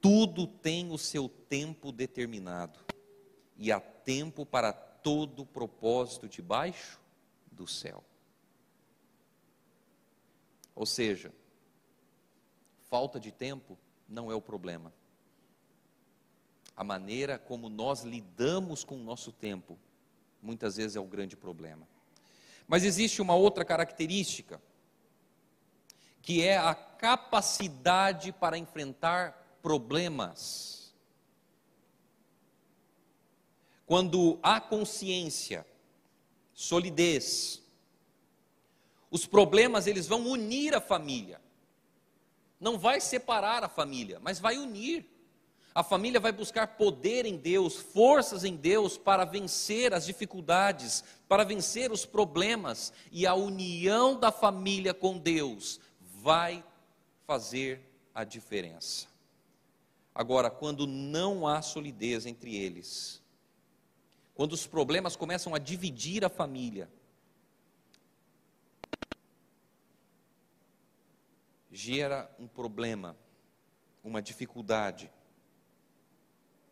Tudo 0.00 0.46
tem 0.46 0.90
o 0.90 0.98
seu 0.98 1.28
tempo 1.28 1.92
determinado, 1.92 2.78
e 3.56 3.70
há 3.72 3.80
tempo 3.80 4.46
para 4.46 4.72
todo 4.72 5.44
propósito 5.44 6.28
debaixo 6.28 7.00
do 7.50 7.66
céu. 7.66 8.02
Ou 10.74 10.86
seja, 10.86 11.32
falta 12.88 13.18
de 13.18 13.32
tempo 13.32 13.76
não 14.08 14.32
é 14.32 14.34
o 14.34 14.40
problema. 14.40 14.92
A 16.76 16.82
maneira 16.82 17.38
como 17.38 17.68
nós 17.68 18.02
lidamos 18.02 18.84
com 18.84 18.94
o 18.94 19.02
nosso 19.02 19.32
tempo, 19.32 19.78
muitas 20.40 20.76
vezes 20.76 20.96
é 20.96 21.00
o 21.00 21.04
grande 21.04 21.36
problema. 21.36 21.86
Mas 22.66 22.84
existe 22.84 23.20
uma 23.20 23.34
outra 23.34 23.64
característica, 23.64 24.60
que 26.22 26.42
é 26.42 26.56
a 26.56 26.74
capacidade 26.74 28.32
para 28.32 28.56
enfrentar 28.56 29.58
problemas. 29.62 30.94
Quando 33.86 34.38
há 34.42 34.60
consciência, 34.60 35.66
solidez, 36.52 37.62
os 39.10 39.26
problemas 39.26 39.86
eles 39.86 40.06
vão 40.06 40.26
unir 40.26 40.74
a 40.74 40.80
família. 40.80 41.40
Não 42.60 42.78
vai 42.78 43.00
separar 43.00 43.62
a 43.62 43.68
família, 43.68 44.18
mas 44.20 44.38
vai 44.38 44.58
unir. 44.58 45.06
A 45.74 45.82
família 45.84 46.18
vai 46.18 46.32
buscar 46.32 46.66
poder 46.76 47.24
em 47.24 47.36
Deus, 47.36 47.76
forças 47.76 48.44
em 48.44 48.56
Deus 48.56 48.98
para 48.98 49.24
vencer 49.24 49.94
as 49.94 50.04
dificuldades, 50.04 51.04
para 51.28 51.44
vencer 51.44 51.92
os 51.92 52.04
problemas, 52.04 52.92
e 53.12 53.26
a 53.26 53.34
união 53.34 54.18
da 54.18 54.32
família 54.32 54.92
com 54.92 55.16
Deus 55.18 55.78
vai 56.00 56.64
fazer 57.26 57.80
a 58.14 58.24
diferença. 58.24 59.06
Agora, 60.12 60.50
quando 60.50 60.84
não 60.84 61.46
há 61.46 61.62
solidez 61.62 62.26
entre 62.26 62.56
eles, 62.56 63.22
quando 64.34 64.54
os 64.54 64.66
problemas 64.66 65.14
começam 65.14 65.54
a 65.54 65.58
dividir 65.58 66.24
a 66.24 66.28
família, 66.28 66.90
gera 71.70 72.30
um 72.38 72.46
problema, 72.46 73.16
uma 74.02 74.22
dificuldade. 74.22 75.10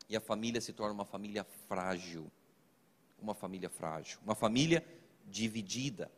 E 0.08 0.16
a 0.16 0.20
família 0.20 0.60
se 0.60 0.72
torna 0.72 0.94
uma 0.94 1.04
família 1.04 1.44
frágil. 1.68 2.30
Uma 3.20 3.34
família 3.34 3.70
frágil, 3.70 4.18
uma 4.22 4.34
família 4.34 4.84
dividida. 5.26 6.10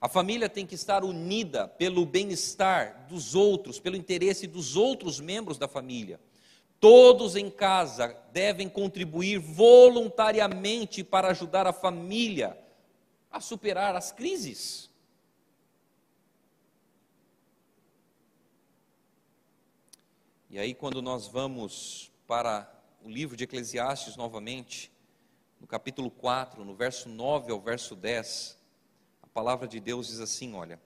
A 0.00 0.08
família 0.08 0.48
tem 0.48 0.66
que 0.66 0.74
estar 0.74 1.04
unida 1.04 1.68
pelo 1.68 2.04
bem-estar 2.04 3.06
dos 3.08 3.34
outros, 3.34 3.78
pelo 3.78 3.94
interesse 3.94 4.46
dos 4.46 4.74
outros 4.74 5.20
membros 5.20 5.58
da 5.58 5.68
família. 5.68 6.18
Todos 6.80 7.36
em 7.36 7.48
casa 7.48 8.16
devem 8.32 8.68
contribuir 8.68 9.38
voluntariamente 9.38 11.04
para 11.04 11.28
ajudar 11.28 11.68
a 11.68 11.72
família 11.72 12.58
a 13.30 13.40
superar 13.40 13.94
as 13.94 14.10
crises. 14.10 14.90
E 20.52 20.58
aí, 20.58 20.74
quando 20.74 21.00
nós 21.00 21.26
vamos 21.26 22.12
para 22.26 22.70
o 23.02 23.08
livro 23.08 23.34
de 23.34 23.44
Eclesiastes 23.44 24.16
novamente, 24.16 24.92
no 25.58 25.66
capítulo 25.66 26.10
4, 26.10 26.62
no 26.62 26.74
verso 26.74 27.08
9 27.08 27.50
ao 27.50 27.58
verso 27.58 27.96
10, 27.96 28.58
a 29.22 29.26
palavra 29.28 29.66
de 29.66 29.80
Deus 29.80 30.08
diz 30.08 30.20
assim: 30.20 30.52
olha, 30.52 30.78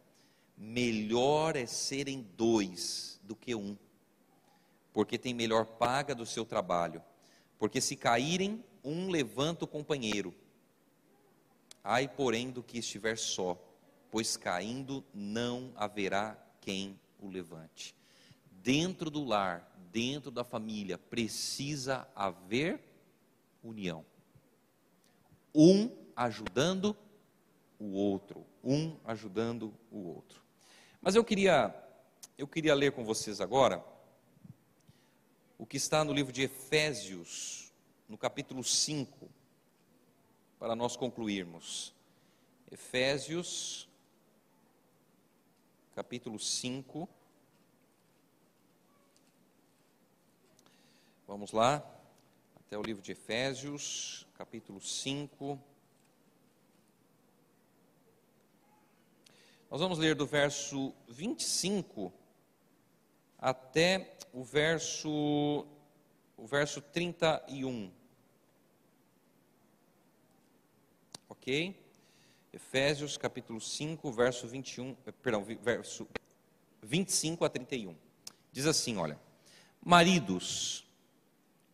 melhor 0.57 1.57
é 1.57 1.67
serem 1.67 2.23
dois 2.37 3.21
do 3.25 3.35
que 3.35 3.57
um, 3.57 3.77
porque 4.93 5.19
tem 5.19 5.35
melhor 5.35 5.67
paga 5.67 6.15
do 6.15 6.25
seu 6.25 6.45
trabalho, 6.45 7.03
porque 7.59 7.81
se 7.81 7.97
caírem, 7.97 8.65
um 8.85 9.11
levanta 9.11 9.65
o 9.65 9.69
companheiro. 9.69 10.33
Ai, 11.83 12.07
porém, 12.07 12.53
do 12.53 12.63
que 12.63 12.79
estiver 12.79 13.19
só, 13.19 13.61
pois 14.13 14.37
caindo 14.37 15.05
não 15.13 15.73
haverá 15.75 16.39
quem 16.61 16.97
o 17.19 17.29
levante 17.29 17.97
dentro 18.67 19.13
do 19.13 19.23
lar, 19.23 19.73
dentro 19.93 20.29
da 20.29 20.43
família, 20.43 20.99
precisa 20.99 22.05
haver 22.17 22.83
união. 23.63 24.05
Um 25.55 25.89
ajudando 26.17 26.97
o 27.79 27.93
outro, 27.93 28.45
um 28.65 28.97
ajudando 29.05 29.73
o 29.89 30.09
outro. 30.09 30.43
Mas 31.01 31.15
eu 31.15 31.23
queria 31.23 31.73
eu 32.37 32.49
queria 32.49 32.75
ler 32.75 32.91
com 32.91 33.05
vocês 33.05 33.41
agora 33.41 33.85
o 35.57 35.65
que 35.65 35.77
está 35.77 36.03
no 36.03 36.13
livro 36.13 36.33
de 36.33 36.43
Efésios, 36.43 37.73
no 38.09 38.19
capítulo 38.19 38.65
5, 38.65 39.31
para 40.59 40.75
nós 40.75 40.97
concluirmos. 40.97 41.95
Efésios, 42.69 43.89
capítulo 45.95 46.37
5. 46.37 47.09
Vamos 51.27 51.51
lá, 51.51 51.85
até 52.55 52.79
o 52.79 52.83
livro 52.83 53.03
de 53.03 53.11
Efésios, 53.11 54.25
capítulo 54.39 54.81
5. 54.81 55.59
Nós 59.69 59.81
vamos 59.81 59.99
ler 59.99 60.15
do 60.15 60.25
verso 60.25 60.95
25 61.09 62.13
até 63.37 64.17
o 64.33 64.45
verso 64.45 65.67
o 66.37 66.47
verso 66.47 66.81
31. 66.81 67.91
OK? 71.29 71.77
Efésios 72.53 73.17
capítulo 73.17 73.61
5, 73.61 74.13
verso 74.13 74.47
21, 74.47 74.97
eh, 75.05 75.11
perdão, 75.11 75.45
verso 75.61 76.07
25 76.81 77.45
a 77.45 77.49
31. 77.49 77.97
Diz 78.53 78.65
assim, 78.65 78.97
olha: 78.97 79.21
Maridos, 79.85 80.86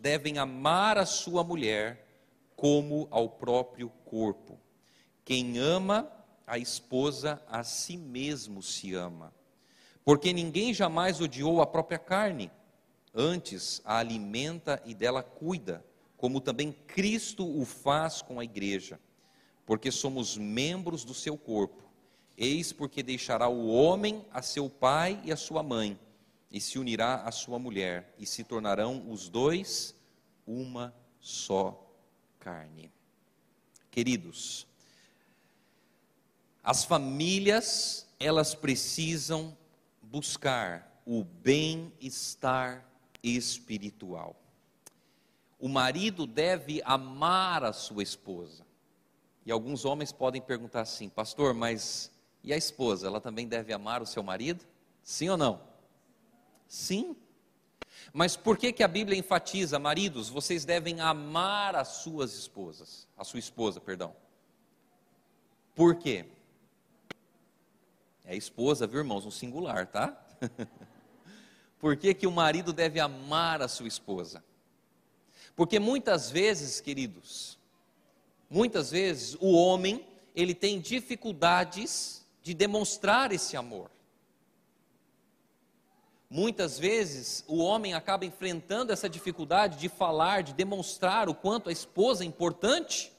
devem 0.00 0.38
amar 0.38 0.96
a 0.96 1.04
sua 1.04 1.44
mulher 1.44 2.06
como 2.56 3.06
ao 3.10 3.28
próprio 3.28 3.90
corpo. 4.04 4.58
Quem 5.24 5.58
ama 5.58 6.10
a 6.46 6.58
esposa, 6.58 7.40
a 7.46 7.62
si 7.62 7.96
mesmo 7.96 8.62
se 8.62 8.94
ama. 8.94 9.32
Porque 10.04 10.32
ninguém 10.32 10.72
jamais 10.72 11.20
odiou 11.20 11.60
a 11.60 11.66
própria 11.66 11.98
carne, 11.98 12.50
antes 13.14 13.80
a 13.84 13.98
alimenta 13.98 14.82
e 14.84 14.94
dela 14.94 15.22
cuida, 15.22 15.84
como 16.16 16.40
também 16.40 16.72
Cristo 16.72 17.46
o 17.46 17.64
faz 17.64 18.22
com 18.22 18.40
a 18.40 18.44
igreja, 18.44 18.98
porque 19.66 19.92
somos 19.92 20.36
membros 20.36 21.04
do 21.04 21.14
seu 21.14 21.36
corpo. 21.36 21.84
Eis 22.36 22.72
porque 22.72 23.02
deixará 23.02 23.48
o 23.48 23.68
homem 23.68 24.24
a 24.32 24.40
seu 24.40 24.68
pai 24.68 25.20
e 25.24 25.30
a 25.30 25.36
sua 25.36 25.62
mãe 25.62 25.98
e 26.50 26.60
se 26.60 26.78
unirá 26.78 27.22
à 27.22 27.30
sua 27.30 27.58
mulher, 27.58 28.14
e 28.18 28.26
se 28.26 28.42
tornarão 28.42 29.10
os 29.10 29.28
dois 29.28 29.94
uma 30.46 30.94
só 31.20 31.86
carne. 32.38 32.90
Queridos, 33.90 34.66
as 36.62 36.84
famílias, 36.84 38.06
elas 38.18 38.54
precisam 38.54 39.56
buscar 40.02 41.00
o 41.06 41.24
bem-estar 41.24 42.84
espiritual. 43.22 44.36
O 45.58 45.68
marido 45.68 46.26
deve 46.26 46.80
amar 46.84 47.64
a 47.64 47.72
sua 47.72 48.02
esposa. 48.02 48.66
E 49.44 49.52
alguns 49.52 49.84
homens 49.84 50.12
podem 50.12 50.40
perguntar 50.40 50.82
assim, 50.82 51.08
pastor, 51.08 51.54
mas 51.54 52.10
e 52.42 52.52
a 52.52 52.56
esposa? 52.56 53.06
Ela 53.06 53.20
também 53.20 53.46
deve 53.46 53.72
amar 53.72 54.02
o 54.02 54.06
seu 54.06 54.22
marido? 54.22 54.64
Sim 55.02 55.28
ou 55.30 55.36
não? 55.36 55.69
Sim. 56.70 57.16
Mas 58.12 58.36
por 58.36 58.56
que, 58.56 58.72
que 58.72 58.82
a 58.82 58.88
Bíblia 58.88 59.18
enfatiza, 59.18 59.78
maridos, 59.78 60.28
vocês 60.28 60.64
devem 60.64 61.00
amar 61.00 61.74
as 61.74 61.88
suas 61.88 62.34
esposas, 62.34 63.06
a 63.18 63.24
sua 63.24 63.40
esposa, 63.40 63.80
perdão? 63.80 64.14
Por 65.74 65.96
quê? 65.96 66.24
É 68.24 68.36
esposa, 68.36 68.86
viu, 68.86 69.00
irmãos? 69.00 69.26
Um 69.26 69.30
singular, 69.30 69.86
tá? 69.86 70.16
por 71.80 71.96
que, 71.96 72.14
que 72.14 72.26
o 72.26 72.30
marido 72.30 72.72
deve 72.72 73.00
amar 73.00 73.60
a 73.60 73.66
sua 73.66 73.88
esposa? 73.88 74.44
Porque 75.56 75.80
muitas 75.80 76.30
vezes, 76.30 76.80
queridos, 76.80 77.58
Muitas 78.50 78.90
vezes 78.90 79.36
o 79.38 79.52
homem, 79.52 80.04
ele 80.34 80.54
tem 80.54 80.80
dificuldades 80.80 82.26
de 82.42 82.52
demonstrar 82.52 83.30
esse 83.30 83.56
amor. 83.56 83.88
Muitas 86.32 86.78
vezes 86.78 87.44
o 87.48 87.58
homem 87.58 87.92
acaba 87.92 88.24
enfrentando 88.24 88.92
essa 88.92 89.08
dificuldade 89.08 89.76
de 89.78 89.88
falar, 89.88 90.44
de 90.44 90.54
demonstrar 90.54 91.28
o 91.28 91.34
quanto 91.34 91.68
a 91.68 91.72
esposa 91.72 92.22
é 92.22 92.26
importante. 92.26 93.12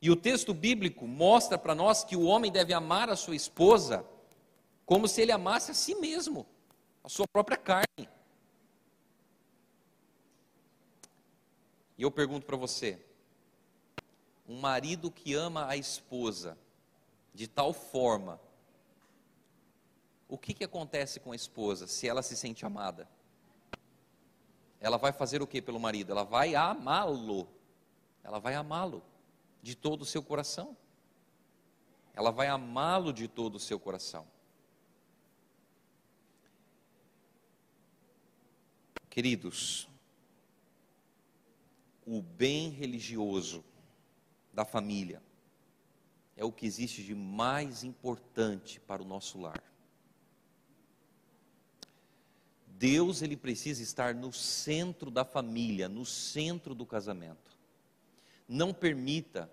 E 0.00 0.10
o 0.10 0.16
texto 0.16 0.54
bíblico 0.54 1.06
mostra 1.06 1.58
para 1.58 1.74
nós 1.74 2.02
que 2.02 2.16
o 2.16 2.24
homem 2.24 2.50
deve 2.50 2.72
amar 2.72 3.10
a 3.10 3.16
sua 3.16 3.36
esposa 3.36 4.06
como 4.86 5.06
se 5.06 5.20
ele 5.20 5.30
amasse 5.30 5.70
a 5.70 5.74
si 5.74 5.94
mesmo, 5.96 6.46
a 7.04 7.10
sua 7.10 7.28
própria 7.28 7.58
carne. 7.58 8.08
E 11.98 12.02
eu 12.02 12.10
pergunto 12.10 12.46
para 12.46 12.56
você: 12.56 12.98
um 14.48 14.58
marido 14.58 15.10
que 15.10 15.34
ama 15.34 15.68
a 15.68 15.76
esposa 15.76 16.56
de 17.34 17.46
tal 17.46 17.74
forma 17.74 18.40
o 20.30 20.38
que, 20.38 20.54
que 20.54 20.62
acontece 20.62 21.18
com 21.18 21.32
a 21.32 21.36
esposa 21.36 21.88
se 21.88 22.08
ela 22.08 22.22
se 22.22 22.36
sente 22.36 22.64
amada? 22.64 23.08
Ela 24.78 24.96
vai 24.96 25.12
fazer 25.12 25.42
o 25.42 25.46
que 25.46 25.60
pelo 25.60 25.80
marido? 25.80 26.12
Ela 26.12 26.22
vai 26.22 26.54
amá-lo. 26.54 27.48
Ela 28.22 28.38
vai 28.38 28.54
amá-lo 28.54 29.02
de 29.60 29.74
todo 29.74 30.02
o 30.02 30.06
seu 30.06 30.22
coração. 30.22 30.76
Ela 32.14 32.30
vai 32.30 32.46
amá-lo 32.46 33.12
de 33.12 33.26
todo 33.26 33.56
o 33.56 33.60
seu 33.60 33.78
coração. 33.78 34.24
Queridos, 39.10 39.88
o 42.06 42.22
bem 42.22 42.70
religioso 42.70 43.64
da 44.52 44.64
família 44.64 45.20
é 46.36 46.44
o 46.44 46.52
que 46.52 46.66
existe 46.66 47.02
de 47.02 47.16
mais 47.16 47.82
importante 47.82 48.78
para 48.78 49.02
o 49.02 49.04
nosso 49.04 49.40
lar. 49.40 49.69
Deus 52.80 53.20
ele 53.20 53.36
precisa 53.36 53.82
estar 53.82 54.14
no 54.14 54.32
centro 54.32 55.10
da 55.10 55.22
família, 55.22 55.86
no 55.86 56.06
centro 56.06 56.74
do 56.74 56.86
casamento. 56.86 57.54
Não 58.48 58.72
permita 58.72 59.52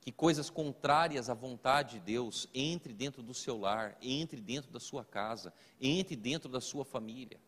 que 0.00 0.12
coisas 0.12 0.48
contrárias 0.48 1.28
à 1.28 1.34
vontade 1.34 1.94
de 1.94 2.00
Deus 2.04 2.48
entre 2.54 2.92
dentro 2.92 3.20
do 3.20 3.34
seu 3.34 3.58
lar, 3.58 3.98
entre 4.00 4.40
dentro 4.40 4.70
da 4.70 4.78
sua 4.78 5.04
casa, 5.04 5.52
entre 5.80 6.14
dentro 6.14 6.48
da 6.48 6.60
sua 6.60 6.84
família. 6.84 7.40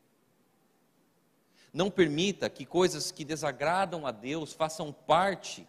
Não 1.73 1.89
permita 1.89 2.51
que 2.51 2.67
coisas 2.67 3.13
que 3.13 3.25
desagradam 3.25 4.05
a 4.05 4.11
Deus 4.11 4.53
façam 4.53 4.93
parte 4.93 5.65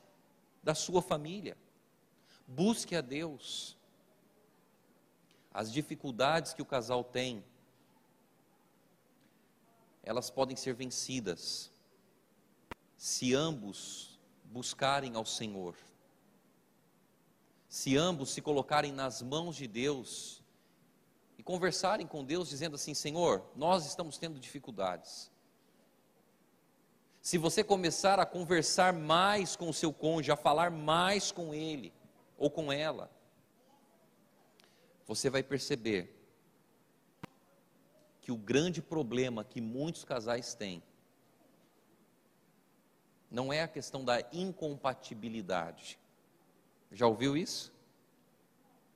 da 0.64 0.74
sua 0.74 1.04
família. 1.04 1.56
Busque 2.48 2.96
a 2.96 3.02
Deus. 3.02 3.78
As 5.54 5.72
dificuldades 5.72 6.56
que 6.56 6.64
o 6.64 6.66
casal 6.66 7.04
tem 7.04 7.44
elas 10.04 10.30
podem 10.30 10.56
ser 10.56 10.74
vencidas 10.74 11.72
se 12.98 13.34
ambos 13.34 14.20
buscarem 14.46 15.16
ao 15.16 15.26
Senhor, 15.26 15.76
se 17.68 17.98
ambos 17.98 18.32
se 18.32 18.42
colocarem 18.42 18.92
nas 18.92 19.22
mãos 19.22 19.56
de 19.56 19.68
Deus 19.68 20.44
e 21.38 21.44
conversarem 21.44 22.06
com 22.06 22.24
Deus, 22.24 22.50
dizendo 22.50 22.76
assim: 22.76 22.94
Senhor, 22.94 23.44
nós 23.56 23.86
estamos 23.86 24.18
tendo 24.18 24.40
dificuldades. 24.40 25.32
Se 27.22 27.38
você 27.38 27.64
começar 27.64 28.20
a 28.20 28.26
conversar 28.26 28.94
mais 28.94 29.56
com 29.56 29.70
o 29.70 29.74
seu 29.74 29.94
cônjuge, 29.94 30.32
a 30.32 30.36
falar 30.36 30.72
mais 30.72 31.32
com 31.32 31.54
ele 31.54 31.94
ou 32.38 32.50
com 32.50 32.72
ela, 32.72 33.12
você 35.06 35.30
vai 35.30 35.44
perceber 35.44 36.21
que 38.22 38.32
o 38.32 38.38
grande 38.38 38.82
problema 38.82 39.44
que 39.44 39.60
muitos 39.60 40.04
casais 40.04 40.54
têm 40.54 40.82
não 43.30 43.52
é 43.52 43.64
a 43.64 43.68
questão 43.68 44.06
da 44.06 44.22
incompatibilidade. 44.32 45.98
Já 46.92 47.08
ouviu 47.08 47.36
isso? 47.36 47.74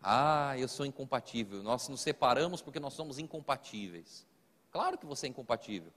Ah, 0.03 0.55
eu 0.57 0.67
sou 0.67 0.85
incompatível. 0.85 1.63
Nós 1.63 1.87
nos 1.87 2.01
separamos 2.01 2.61
porque 2.61 2.79
nós 2.79 2.93
somos 2.93 3.17
incompatíveis. 3.17 4.27
Claro 4.71 4.97
que 4.97 5.05
você 5.05 5.25
é 5.25 5.29
incompatível. 5.29 5.91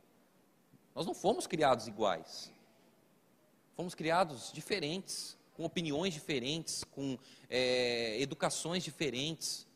Nós 0.94 1.04
não 1.04 1.12
fomos 1.12 1.46
criados 1.46 1.88
iguais. 1.88 2.50
Fomos 3.74 3.94
criados 3.94 4.52
diferentes, 4.52 5.36
com 5.54 5.64
opiniões 5.64 6.14
diferentes, 6.14 6.84
com 6.84 7.18
é, 7.50 8.20
educações 8.20 8.82
diferentes. 8.82 9.66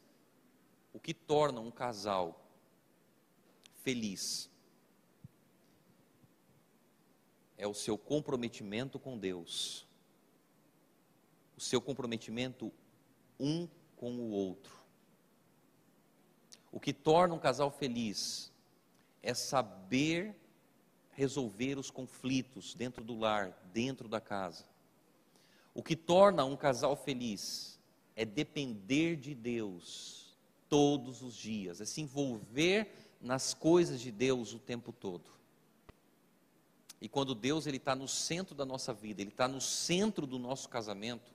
O 0.95 1.01
que 1.01 1.12
torna 1.12 1.61
um 1.61 1.71
casal 1.71 2.42
feliz 3.83 4.51
é 7.57 7.66
o 7.66 7.75
seu 7.75 7.97
comprometimento 7.97 8.99
com 8.99 9.18
Deus, 9.18 9.87
o 11.57 11.61
seu 11.61 11.81
comprometimento 11.81 12.73
um 13.38 13.68
com 13.97 14.12
o 14.14 14.31
outro. 14.31 14.81
O 16.73 16.81
que 16.81 16.92
torna 16.92 17.35
um 17.35 17.38
casal 17.38 17.71
feliz 17.71 18.51
é 19.23 19.35
saber 19.35 20.35
resolver 21.12 21.79
os 21.79 21.90
conflitos 21.90 22.75
dentro 22.75 23.05
do 23.05 23.16
lar, 23.16 23.53
dentro 23.73 24.09
da 24.09 24.21
casa. 24.21 24.64
O 25.75 25.83
que 25.83 25.95
torna 25.95 26.45
um 26.45 26.57
casal 26.57 26.97
feliz 26.97 27.79
é 28.16 28.25
depender 28.25 29.16
de 29.16 29.35
Deus 29.35 30.37
todos 30.68 31.23
os 31.23 31.37
dias, 31.37 31.81
é 31.81 31.85
se 31.85 32.01
envolver 32.01 32.90
nas 33.23 33.55
coisas 33.55 34.01
de 34.01 34.11
Deus 34.11 34.53
o 34.53 34.59
tempo 34.59 34.93
todo. 34.93 35.31
E 37.01 37.09
quando 37.09 37.35
Deus 37.35 37.67
ele 37.67 37.77
está 37.77 37.95
no 37.95 38.09
centro 38.09 38.55
da 38.55 38.65
nossa 38.65 38.93
vida, 38.93 39.23
ele 39.23 39.31
está 39.31 39.47
no 39.47 39.61
centro 39.61 40.27
do 40.27 40.39
nosso 40.39 40.69
casamento, 40.69 41.31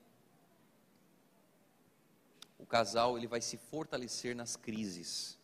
o 2.60 2.65
casal 2.65 3.17
ele 3.17 3.28
vai 3.28 3.41
se 3.41 3.58
fortalecer 3.58 4.36
nas 4.36 4.56
crises, 4.56 5.38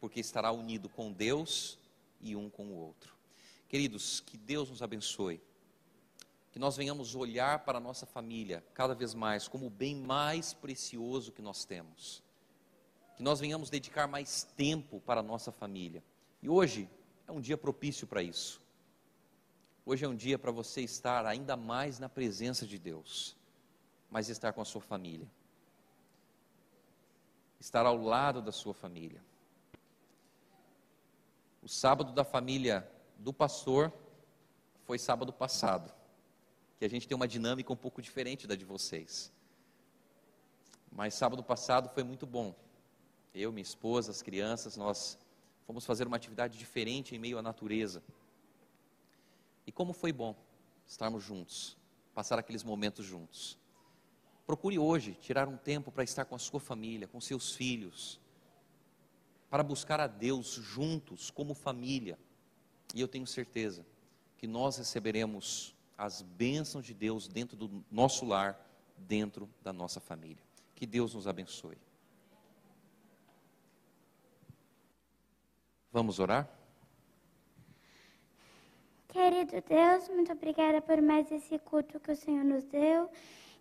porque 0.00 0.20
estará 0.20 0.50
unido 0.50 0.88
com 0.88 1.12
Deus 1.12 1.78
e 2.20 2.34
um 2.34 2.50
com 2.50 2.66
o 2.66 2.76
outro. 2.76 3.14
Queridos, 3.68 4.20
que 4.20 4.36
Deus 4.36 4.70
nos 4.70 4.82
abençoe, 4.82 5.40
que 6.52 6.58
nós 6.58 6.76
venhamos 6.76 7.14
olhar 7.14 7.64
para 7.64 7.78
a 7.78 7.80
nossa 7.80 8.06
família 8.06 8.64
cada 8.74 8.94
vez 8.94 9.12
mais 9.12 9.46
como 9.46 9.66
o 9.66 9.70
bem 9.70 9.94
mais 9.94 10.54
precioso 10.54 11.32
que 11.32 11.42
nós 11.42 11.64
temos 11.64 12.22
que 13.16 13.22
nós 13.22 13.40
venhamos 13.40 13.70
dedicar 13.70 14.06
mais 14.06 14.44
tempo 14.56 15.00
para 15.00 15.20
a 15.20 15.22
nossa 15.22 15.50
família. 15.50 16.04
E 16.42 16.50
hoje 16.50 16.88
é 17.26 17.32
um 17.32 17.40
dia 17.40 17.56
propício 17.56 18.06
para 18.06 18.22
isso. 18.22 18.60
Hoje 19.86 20.04
é 20.04 20.08
um 20.08 20.14
dia 20.14 20.38
para 20.38 20.50
você 20.50 20.82
estar 20.82 21.24
ainda 21.24 21.56
mais 21.56 21.98
na 21.98 22.10
presença 22.10 22.66
de 22.66 22.78
Deus, 22.78 23.34
mas 24.10 24.28
estar 24.28 24.52
com 24.52 24.60
a 24.60 24.66
sua 24.66 24.82
família. 24.82 25.26
Estar 27.58 27.86
ao 27.86 27.96
lado 27.96 28.42
da 28.42 28.52
sua 28.52 28.74
família. 28.74 29.22
O 31.62 31.68
sábado 31.68 32.12
da 32.12 32.22
família 32.22 32.86
do 33.16 33.32
pastor 33.32 33.90
foi 34.84 34.98
sábado 34.98 35.32
passado, 35.32 35.90
que 36.78 36.84
a 36.84 36.88
gente 36.88 37.08
tem 37.08 37.16
uma 37.16 37.26
dinâmica 37.26 37.72
um 37.72 37.76
pouco 37.76 38.02
diferente 38.02 38.46
da 38.46 38.54
de 38.54 38.64
vocês. 38.64 39.32
Mas 40.92 41.14
sábado 41.14 41.42
passado 41.42 41.88
foi 41.88 42.02
muito 42.02 42.26
bom 42.26 42.54
eu, 43.36 43.52
minha 43.52 43.62
esposa, 43.62 44.10
as 44.10 44.22
crianças, 44.22 44.76
nós 44.76 45.18
fomos 45.66 45.84
fazer 45.84 46.06
uma 46.06 46.16
atividade 46.16 46.58
diferente 46.58 47.14
em 47.14 47.18
meio 47.18 47.38
à 47.38 47.42
natureza. 47.42 48.02
E 49.66 49.72
como 49.72 49.92
foi 49.92 50.12
bom 50.12 50.34
estarmos 50.86 51.22
juntos, 51.22 51.76
passar 52.14 52.38
aqueles 52.38 52.62
momentos 52.62 53.04
juntos. 53.04 53.58
Procure 54.46 54.78
hoje 54.78 55.14
tirar 55.20 55.48
um 55.48 55.56
tempo 55.56 55.90
para 55.90 56.04
estar 56.04 56.24
com 56.24 56.34
a 56.36 56.38
sua 56.38 56.60
família, 56.60 57.08
com 57.08 57.20
seus 57.20 57.52
filhos, 57.52 58.20
para 59.50 59.62
buscar 59.62 60.00
a 60.00 60.06
Deus 60.06 60.52
juntos, 60.52 61.30
como 61.30 61.52
família. 61.52 62.18
E 62.94 63.00
eu 63.00 63.08
tenho 63.08 63.26
certeza 63.26 63.84
que 64.38 64.46
nós 64.46 64.76
receberemos 64.76 65.74
as 65.98 66.22
bênçãos 66.22 66.84
de 66.84 66.94
Deus 66.94 67.26
dentro 67.26 67.56
do 67.56 67.84
nosso 67.90 68.24
lar, 68.24 68.58
dentro 68.96 69.48
da 69.62 69.72
nossa 69.72 69.98
família. 69.98 70.42
Que 70.74 70.86
Deus 70.86 71.14
nos 71.14 71.26
abençoe. 71.26 71.76
Vamos 75.96 76.18
orar? 76.20 76.46
Querido 79.08 79.62
Deus, 79.66 80.10
muito 80.10 80.30
obrigada 80.30 80.82
por 80.82 81.00
mais 81.00 81.32
esse 81.32 81.58
culto 81.58 81.98
que 81.98 82.12
o 82.12 82.14
Senhor 82.14 82.44
nos 82.44 82.64
deu, 82.64 83.08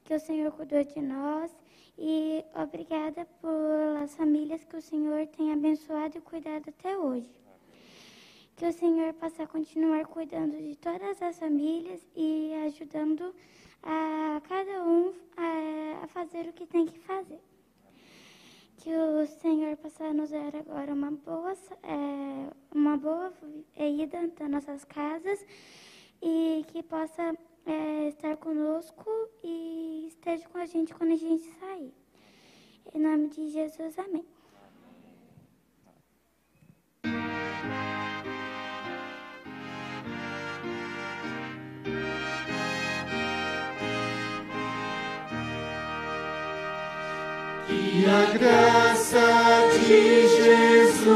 que 0.04 0.14
o 0.14 0.20
Senhor 0.20 0.52
cuidou 0.52 0.84
de 0.84 1.00
nós 1.00 1.50
e 1.98 2.44
obrigada 2.54 3.24
pelas 3.42 4.14
famílias 4.16 4.66
que 4.66 4.76
o 4.76 4.82
Senhor 4.82 5.26
tem 5.28 5.54
abençoado 5.54 6.18
e 6.18 6.22
cuidado 6.22 6.68
até 6.68 6.98
hoje. 6.98 7.34
que 8.58 8.66
o 8.66 8.74
Senhor 8.74 9.14
possa 9.14 9.48
continuar 9.48 10.06
cuidando 10.06 10.58
de 10.58 10.76
todas 10.76 11.22
as 11.22 11.40
famílias 11.40 12.06
e 12.18 12.54
ajudando 12.66 13.34
a 13.82 14.42
cada 14.46 14.84
um 14.84 15.14
a, 15.38 16.06
fazer 16.08 16.50
o 16.50 16.54
que 16.54 16.66
tem 16.66 16.86
que 16.86 17.00
fazer. 17.00 17.40
Que 18.86 18.96
o 18.96 19.26
Senhor 19.26 19.76
possa 19.78 20.14
nos 20.14 20.30
dar 20.30 20.56
agora 20.56 20.94
uma 20.94 21.10
boa, 21.10 21.54
é, 21.82 22.54
uma 22.72 22.96
boa 22.96 23.34
ida 23.76 24.28
das 24.28 24.48
nossas 24.48 24.86
casas 24.86 25.44
e 26.22 26.64
que 26.68 26.84
possa 26.84 27.36
é, 27.66 28.10
estar 28.10 28.38
conosco 28.38 29.10
e 29.44 30.06
esteja 30.10 30.48
com 30.50 30.60
a 30.60 30.68
gente 30.68 30.94
quando 30.94 31.14
a 31.14 31.16
gente 31.16 31.46
sair. 31.60 31.92
Em 32.94 33.00
nome 33.00 33.30
de 33.30 33.48
Jesus, 33.48 33.98
amém. 33.98 34.24
A 48.08 48.38
graça 48.38 49.26
de 49.74 50.28
Jesus, 50.28 51.10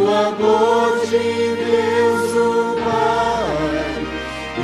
o 0.00 0.08
amor 0.08 1.00
de 1.04 1.28
Deus, 1.54 2.32
o 2.32 2.74
Pai, 2.80 3.92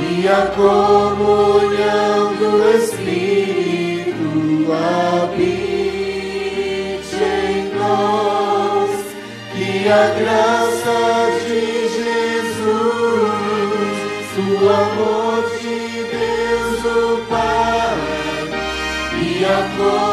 e 0.09 0.27
a 0.27 0.47
comunhão 0.55 2.33
do 2.37 2.51
Espírito 2.79 4.31
habite 4.73 5.93
em 7.13 7.69
nós. 7.77 8.91
Que 9.53 9.87
a 9.87 10.05
graça 10.19 10.99
de 11.45 11.63
Jesus, 11.93 12.65
o 14.35 14.67
amor 14.67 15.41
de 15.61 15.77
Deus, 16.09 16.81
o 16.85 16.97
Pai, 17.29 17.97
e 19.21 19.45
a 19.45 19.47
comunhão 19.77 20.08